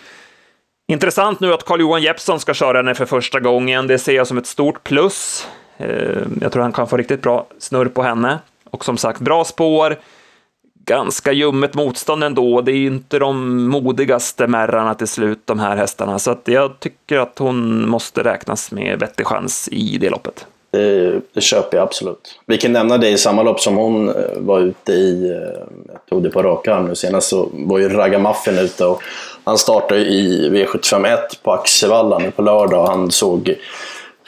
Intressant 0.87 1.39
nu 1.39 1.53
att 1.53 1.65
Carl-Johan 1.65 2.01
Jeppsson 2.01 2.39
ska 2.39 2.53
köra 2.53 2.77
henne 2.77 2.95
för 2.95 3.05
första 3.05 3.39
gången. 3.39 3.87
Det 3.87 3.99
ser 3.99 4.15
jag 4.15 4.27
som 4.27 4.37
ett 4.37 4.47
stort 4.47 4.83
plus. 4.83 5.47
Eh, 5.77 6.21
jag 6.41 6.51
tror 6.51 6.63
han 6.63 6.71
kan 6.71 6.87
få 6.87 6.97
riktigt 6.97 7.21
bra 7.21 7.47
snurr 7.59 7.85
på 7.85 8.03
henne. 8.03 8.39
Och 8.69 8.85
som 8.85 8.97
sagt, 8.97 9.19
bra 9.19 9.43
spår 9.43 9.97
ganska 10.87 11.31
ljummet 11.31 11.73
motstånd 11.73 12.23
ändå. 12.23 12.61
Det 12.61 12.71
är 12.71 12.75
ju 12.75 12.87
inte 12.87 13.19
de 13.19 13.67
modigaste 13.67 14.47
märrarna 14.47 14.93
till 14.93 15.07
slut, 15.07 15.39
de 15.45 15.59
här 15.59 15.75
hästarna. 15.75 16.19
Så 16.19 16.31
att 16.31 16.41
jag 16.45 16.79
tycker 16.79 17.17
att 17.17 17.39
hon 17.39 17.89
måste 17.89 18.23
räknas 18.23 18.71
med 18.71 18.99
vettig 18.99 19.25
chans 19.25 19.69
i 19.71 19.97
det 19.97 20.09
loppet. 20.09 20.45
Det, 20.71 21.21
det 21.33 21.41
köper 21.41 21.77
jag 21.77 21.83
absolut. 21.83 22.39
Vi 22.45 22.57
kan 22.57 22.73
nämna 22.73 22.97
det 22.97 23.09
i 23.09 23.17
samma 23.17 23.43
lopp 23.43 23.59
som 23.59 23.75
hon 23.75 24.09
eh, 24.09 24.15
var 24.37 24.59
ute 24.59 24.91
i, 24.91 25.29
eh, 25.29 25.59
jag 25.87 26.05
tog 26.09 26.23
det 26.23 26.29
på 26.29 26.43
rak 26.43 26.67
arm 26.67 26.85
nu 26.85 26.95
senast, 26.95 27.29
så 27.29 27.49
var 27.53 27.79
ju 27.79 27.89
Ragamuffin 27.89 28.57
ute 28.57 28.85
och 28.85 29.01
han 29.43 29.57
startade 29.57 30.01
i 30.01 30.49
V751 30.49 31.17
på 31.43 31.51
Axevalla 31.51 32.17
nu 32.17 32.31
på 32.31 32.41
lördag 32.41 32.81
och 32.81 32.87
han 32.87 33.11
såg 33.11 33.55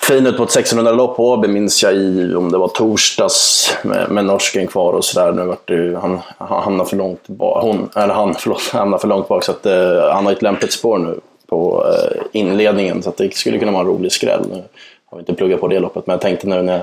fin 0.01 0.27
ut 0.27 0.37
på 0.37 0.43
ett 0.43 0.49
1600-lopp 0.49 1.15
på 1.15 1.31
Åby 1.31 1.47
minns 1.47 1.83
jag 1.83 1.93
i, 1.93 2.33
om 2.35 2.51
det 2.51 2.57
var 2.57 2.67
torsdags 2.67 3.69
med, 3.83 4.11
med 4.11 4.25
norsken 4.25 4.67
kvar 4.67 4.93
och 4.93 5.05
sådär. 5.05 5.31
Nu 5.31 5.45
vart 5.45 5.67
det 5.67 5.99
han, 6.01 6.19
han 6.37 6.63
hamnade 6.63 6.89
för 6.89 6.97
långt 6.97 7.27
bak, 7.27 7.63
hon, 7.63 7.89
eller 7.95 8.13
han, 8.13 8.35
förlåt, 8.35 8.61
hamnade 8.73 9.01
för 9.01 9.07
långt 9.07 9.27
bak 9.27 9.43
så 9.43 9.51
att 9.51 9.65
eh, 9.65 10.11
han 10.11 10.25
har 10.25 10.31
ett 10.31 10.41
lämpligt 10.41 10.73
spår 10.73 10.97
nu 10.97 11.19
på 11.47 11.85
eh, 11.87 12.21
inledningen 12.31 13.03
så 13.03 13.09
att 13.09 13.17
det 13.17 13.35
skulle 13.35 13.59
kunna 13.59 13.71
vara 13.71 13.81
en 13.81 13.87
rolig 13.87 14.11
skräll. 14.11 14.41
Nu 14.49 14.63
har 15.05 15.17
vi 15.17 15.19
inte 15.19 15.33
pluggat 15.33 15.59
på 15.59 15.67
det 15.67 15.79
loppet 15.79 16.07
men 16.07 16.13
jag 16.13 16.21
tänkte 16.21 16.47
nu 16.47 16.61
när 16.61 16.73
jag 16.73 16.81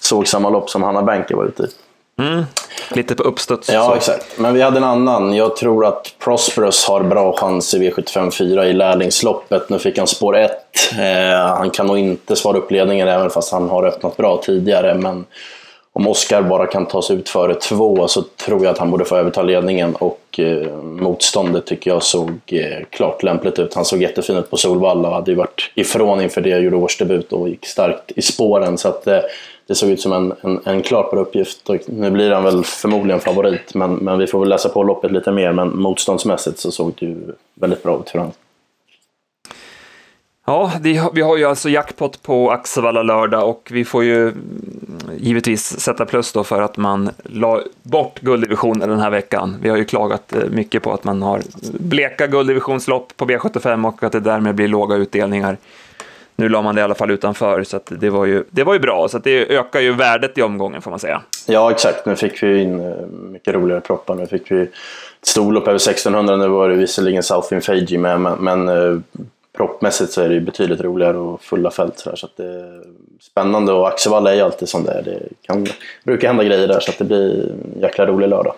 såg 0.00 0.28
samma 0.28 0.50
lopp 0.50 0.70
som 0.70 0.82
Hanna 0.82 1.02
Banker 1.02 1.34
var 1.34 1.44
ute 1.44 1.62
i. 1.62 1.66
Mm. 2.18 2.44
Lite 2.90 3.14
på 3.14 3.22
uppstuds. 3.22 3.70
Ja, 3.72 3.84
så. 3.84 3.94
exakt. 3.94 4.38
Men 4.38 4.54
vi 4.54 4.62
hade 4.62 4.76
en 4.76 4.84
annan. 4.84 5.34
Jag 5.34 5.56
tror 5.56 5.86
att 5.86 6.14
Prosperous 6.18 6.84
har 6.84 7.02
bra 7.02 7.36
chans 7.36 7.74
i 7.74 7.78
V75 7.78 8.30
4 8.30 8.66
i 8.66 8.72
lärlingsloppet. 8.72 9.68
Nu 9.68 9.78
fick 9.78 9.98
han 9.98 10.06
spår 10.06 10.36
1. 10.36 10.50
Eh, 10.98 11.56
han 11.56 11.70
kan 11.70 11.86
nog 11.86 11.98
inte 11.98 12.36
svara 12.36 12.58
upp 12.58 12.70
ledningen 12.70 13.08
även 13.08 13.30
fast 13.30 13.52
han 13.52 13.68
har 13.68 13.84
öppnat 13.84 14.16
bra 14.16 14.40
tidigare. 14.44 14.94
Men 14.94 15.24
om 15.92 16.06
Oskar 16.06 16.42
bara 16.42 16.66
kan 16.66 16.86
ta 16.86 17.02
sig 17.02 17.16
ut 17.16 17.28
före 17.28 17.54
2 17.54 18.08
så 18.08 18.22
tror 18.22 18.64
jag 18.64 18.72
att 18.72 18.78
han 18.78 18.90
borde 18.90 19.04
få 19.04 19.16
överta 19.16 19.42
ledningen. 19.42 19.94
Och 19.94 20.20
eh, 20.38 20.72
motståndet 20.82 21.66
tycker 21.66 21.90
jag 21.90 22.02
såg 22.02 22.30
eh, 22.46 22.84
klart 22.90 23.22
lämpligt 23.22 23.58
ut. 23.58 23.74
Han 23.74 23.84
såg 23.84 24.02
jättefin 24.02 24.36
ut 24.36 24.50
på 24.50 24.56
Solvalla 24.56 25.08
och 25.08 25.14
hade 25.14 25.30
ju 25.30 25.36
varit 25.36 25.70
ifrån 25.74 26.20
inför 26.20 26.40
det, 26.40 26.58
gjorde 26.58 26.76
årsdebut 26.76 27.32
och 27.32 27.48
gick 27.48 27.66
starkt 27.66 28.12
i 28.16 28.22
spåren. 28.22 28.78
Så 28.78 28.88
att, 28.88 29.06
eh, 29.06 29.20
det 29.68 29.74
såg 29.74 29.90
ut 29.90 30.00
som 30.00 30.12
en, 30.12 30.32
en, 30.40 30.60
en 30.64 30.82
klar 30.82 31.14
uppgift. 31.14 31.70
Och 31.70 31.76
nu 31.86 32.10
blir 32.10 32.30
han 32.30 32.44
väl 32.44 32.64
förmodligen 32.64 33.20
favorit, 33.20 33.74
men, 33.74 33.94
men 33.94 34.18
vi 34.18 34.26
får 34.26 34.40
väl 34.40 34.48
läsa 34.48 34.68
på 34.68 34.82
loppet 34.82 35.12
lite 35.12 35.32
mer. 35.32 35.52
Men 35.52 35.78
motståndsmässigt 35.78 36.58
så 36.58 36.70
såg 36.70 36.92
det 36.98 37.06
ju 37.06 37.16
väldigt 37.54 37.82
bra 37.82 38.00
ut 38.00 38.10
för 38.10 38.18
honom. 38.18 38.32
Ja, 40.46 40.72
vi 41.12 41.20
har 41.20 41.36
ju 41.36 41.44
alltså 41.44 41.68
jackpot 41.68 42.22
på 42.22 42.50
Axevalla 42.50 43.02
lördag 43.02 43.48
och 43.48 43.68
vi 43.72 43.84
får 43.84 44.04
ju 44.04 44.22
mm, 44.22 44.36
givetvis 45.16 45.80
sätta 45.80 46.06
plus 46.06 46.32
då 46.32 46.44
för 46.44 46.62
att 46.62 46.76
man 46.76 47.10
la 47.22 47.62
bort 47.82 48.20
gulddivisionen 48.20 48.88
den 48.88 49.00
här 49.00 49.10
veckan. 49.10 49.56
Vi 49.62 49.68
har 49.68 49.76
ju 49.76 49.84
klagat 49.84 50.32
eh, 50.32 50.50
mycket 50.50 50.82
på 50.82 50.92
att 50.92 51.04
man 51.04 51.22
har 51.22 51.42
bleka 51.78 52.26
gulddivisionslopp 52.26 53.16
på 53.16 53.24
B75 53.24 53.88
och 53.88 54.02
att 54.02 54.12
det 54.12 54.20
därmed 54.20 54.54
blir 54.54 54.68
låga 54.68 54.96
utdelningar 54.96 55.56
nu 56.38 56.48
la 56.48 56.62
man 56.62 56.74
det 56.74 56.80
i 56.80 56.84
alla 56.84 56.94
fall 56.94 57.10
utanför, 57.10 57.64
så 57.64 57.80
det, 57.88 58.10
var 58.10 58.26
ju, 58.26 58.44
det 58.50 58.64
var 58.64 58.72
ju 58.72 58.80
bra. 58.80 59.08
Så 59.08 59.18
det 59.18 59.56
ökar 59.56 59.80
ju 59.80 59.92
värdet 59.92 60.38
i 60.38 60.42
omgången 60.42 60.82
får 60.82 60.90
man 60.90 60.98
säga. 60.98 61.22
Ja, 61.46 61.70
exakt. 61.70 62.06
Nu 62.06 62.16
fick 62.16 62.42
vi 62.42 62.62
in 62.62 62.80
eh, 62.80 63.06
mycket 63.06 63.54
roligare 63.54 63.80
proppar. 63.80 64.14
Nu 64.14 64.26
fick 64.26 64.50
vi 64.50 64.62
ett 64.62 64.70
storlopp 65.22 65.68
över 65.68 65.76
1600. 65.76 66.36
Nu 66.36 66.48
var 66.48 66.68
det 66.68 66.76
visserligen 66.76 67.22
Southwind 67.22 67.64
Fagey 67.64 67.98
med, 67.98 68.20
men, 68.20 68.38
men 68.38 68.68
eh, 68.68 68.98
proppmässigt 69.56 70.12
så 70.12 70.22
är 70.22 70.28
det 70.28 70.34
ju 70.34 70.40
betydligt 70.40 70.80
roligare 70.80 71.16
och 71.16 71.42
fulla 71.42 71.70
fält. 71.70 71.98
Så, 71.98 72.16
så 72.16 72.26
att 72.26 72.36
det 72.36 72.44
är 72.44 72.82
spännande 73.20 73.72
och 73.72 73.88
Axevalla 73.88 74.30
är 74.30 74.34
ju 74.34 74.42
alltid 74.42 74.68
som 74.68 74.84
det 74.84 74.92
är. 74.92 75.02
Det 75.02 75.28
kan, 75.42 75.66
brukar 76.04 76.28
hända 76.28 76.44
grejer 76.44 76.68
där 76.68 76.80
så 76.80 76.90
att 76.90 76.98
det 76.98 77.04
blir 77.04 77.50
en 77.50 77.80
jäkla 77.80 78.06
rolig 78.06 78.28
lördag. 78.28 78.54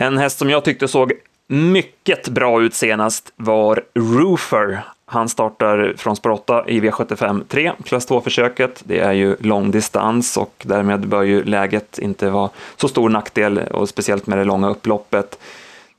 En 0.00 0.18
häst 0.18 0.38
som 0.38 0.50
jag 0.50 0.64
tyckte 0.64 0.88
såg 0.88 1.12
mycket 1.46 2.28
bra 2.28 2.62
ut 2.62 2.74
senast 2.74 3.32
var 3.36 3.82
Roofer. 3.94 4.82
Han 5.10 5.28
startar 5.28 5.94
från 5.96 6.16
spår 6.16 6.30
8 6.30 6.64
i 6.66 6.80
V75 6.80 7.44
3, 7.48 7.72
klass 7.84 8.08
2-försöket. 8.08 8.82
Det 8.84 8.98
är 8.98 9.12
ju 9.12 9.36
långdistans 9.40 10.36
och 10.36 10.64
därmed 10.66 11.08
bör 11.08 11.22
ju 11.22 11.44
läget 11.44 11.98
inte 11.98 12.30
vara 12.30 12.50
så 12.76 12.88
stor 12.88 13.08
nackdel 13.08 13.58
och 13.58 13.88
speciellt 13.88 14.26
med 14.26 14.38
det 14.38 14.44
långa 14.44 14.68
upploppet. 14.68 15.38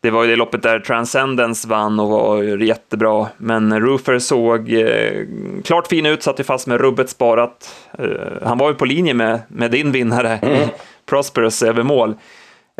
Det 0.01 0.09
var 0.09 0.23
ju 0.23 0.29
det 0.29 0.35
loppet 0.35 0.63
där 0.63 0.79
Transcendence 0.79 1.67
vann 1.67 1.99
och 1.99 2.09
var 2.09 2.43
jättebra, 2.43 3.27
men 3.37 3.79
Roofer 3.79 4.19
såg 4.19 4.73
eh, 4.73 5.25
klart 5.63 5.87
fin 5.87 6.05
ut, 6.05 6.23
satt 6.23 6.39
ju 6.39 6.43
fast 6.43 6.67
med 6.67 6.81
rubbet 6.81 7.09
sparat. 7.09 7.75
Eh, 7.99 8.07
han 8.43 8.57
var 8.57 8.69
ju 8.69 8.75
på 8.75 8.85
linje 8.85 9.13
med, 9.13 9.39
med 9.47 9.71
din 9.71 9.91
vinnare, 9.91 10.37
mm. 10.41 10.69
Prosperous, 11.05 11.63
över 11.63 11.83
mål. 11.83 12.15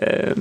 Eh, 0.02 0.34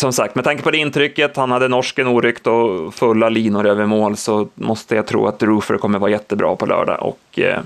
som 0.00 0.12
sagt, 0.12 0.34
med 0.34 0.44
tanke 0.44 0.62
på 0.62 0.70
det 0.70 0.78
intrycket, 0.78 1.36
han 1.36 1.50
hade 1.50 1.68
norsken 1.68 2.06
oryckt 2.06 2.46
och 2.46 2.94
fulla 2.94 3.28
linor 3.28 3.66
över 3.66 3.86
mål, 3.86 4.16
så 4.16 4.48
måste 4.54 4.96
jag 4.96 5.06
tro 5.06 5.26
att 5.26 5.42
Roofer 5.42 5.76
kommer 5.76 5.98
vara 5.98 6.10
jättebra 6.10 6.56
på 6.56 6.66
lördag. 6.66 6.98
Och, 7.00 7.38
eh, 7.38 7.60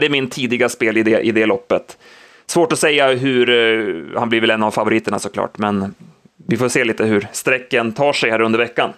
det 0.00 0.06
är 0.06 0.10
min 0.10 0.30
tidiga 0.30 0.68
spel 0.68 0.96
i 0.96 1.02
det, 1.02 1.20
i 1.20 1.32
det 1.32 1.46
loppet. 1.46 1.98
Svårt 2.46 2.72
att 2.72 2.78
säga 2.78 3.08
hur, 3.08 3.50
eh, 3.50 4.20
han 4.20 4.28
blir 4.28 4.40
väl 4.40 4.50
en 4.50 4.62
av 4.62 4.70
favoriterna 4.70 5.18
såklart, 5.18 5.58
men 5.58 5.94
vi 6.46 6.56
får 6.56 6.68
se 6.68 6.84
lite 6.84 7.04
hur 7.04 7.28
sträcken 7.32 7.92
tar 7.92 8.12
sig 8.12 8.30
här 8.30 8.40
under 8.40 8.58
veckan. 8.58 8.90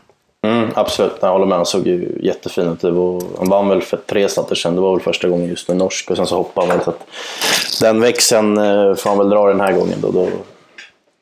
Mm, 0.46 0.68
absolut, 0.74 1.12
jag 1.20 1.32
håller 1.32 1.46
med. 1.46 1.56
Han 1.56 1.66
såg 1.66 1.86
ju 1.86 2.18
jättefin 2.22 2.68
ut. 2.68 2.82
Han 3.38 3.48
vann 3.48 3.68
väl 3.68 3.82
för 3.82 3.96
tre 3.96 4.28
starter 4.28 4.54
sedan. 4.54 4.74
Det 4.74 4.80
var 4.80 4.92
väl 4.92 5.00
första 5.00 5.28
gången 5.28 5.48
just 5.48 5.68
med 5.68 5.76
norsk 5.76 6.10
och 6.10 6.16
sen 6.16 6.26
så 6.26 6.36
hoppade 6.36 6.66
han 6.66 6.76
väl. 6.76 6.84
Så 6.84 6.90
att 6.90 7.06
den 7.80 8.00
växeln 8.00 8.58
eh, 8.58 8.94
får 8.94 9.10
han 9.10 9.18
väl 9.18 9.30
dra 9.30 9.48
den 9.48 9.60
här 9.60 9.72
gången 9.72 9.98
då. 10.02 10.10
Då, 10.10 10.28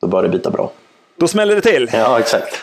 då 0.01 0.07
bör 0.07 0.23
det 0.23 0.29
bita 0.29 0.51
bra. 0.51 0.71
Då 1.17 1.29
smäller 1.29 1.55
det 1.55 1.61
till. 1.61 1.91
Ja, 1.93 2.19
exakt. 2.19 2.63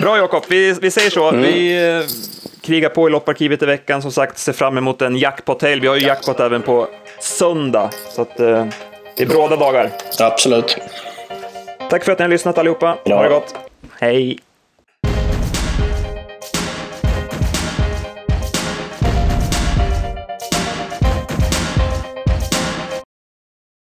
Bra 0.00 0.18
Jakob, 0.18 0.44
vi, 0.48 0.72
vi 0.72 0.90
säger 0.90 1.10
så. 1.10 1.28
Mm. 1.28 1.42
Vi 1.42 1.88
eh, 1.88 2.00
kriga 2.62 2.88
på 2.88 3.08
i 3.08 3.10
lopparkivet 3.10 3.62
i 3.62 3.66
veckan. 3.66 4.02
Som 4.02 4.12
sagt, 4.12 4.38
se 4.38 4.52
fram 4.52 4.78
emot 4.78 5.02
en 5.02 5.16
jackpot-helg. 5.16 5.80
Vi 5.80 5.86
har 5.88 5.96
ju 5.96 6.06
jackpot 6.06 6.40
även 6.40 6.62
på 6.62 6.88
söndag, 7.20 7.90
så 8.08 8.22
att, 8.22 8.40
eh, 8.40 8.66
det 9.16 9.22
är 9.22 9.26
bråda 9.26 9.56
dagar. 9.56 9.90
Absolut. 10.20 10.78
Tack 11.90 12.04
för 12.04 12.12
att 12.12 12.18
ni 12.18 12.22
har 12.22 12.30
lyssnat 12.30 12.58
allihopa. 12.58 12.98
Ja. 13.04 13.16
Ha 13.16 13.22
det 13.22 13.28
gott. 13.28 13.54
Hej! 14.00 14.38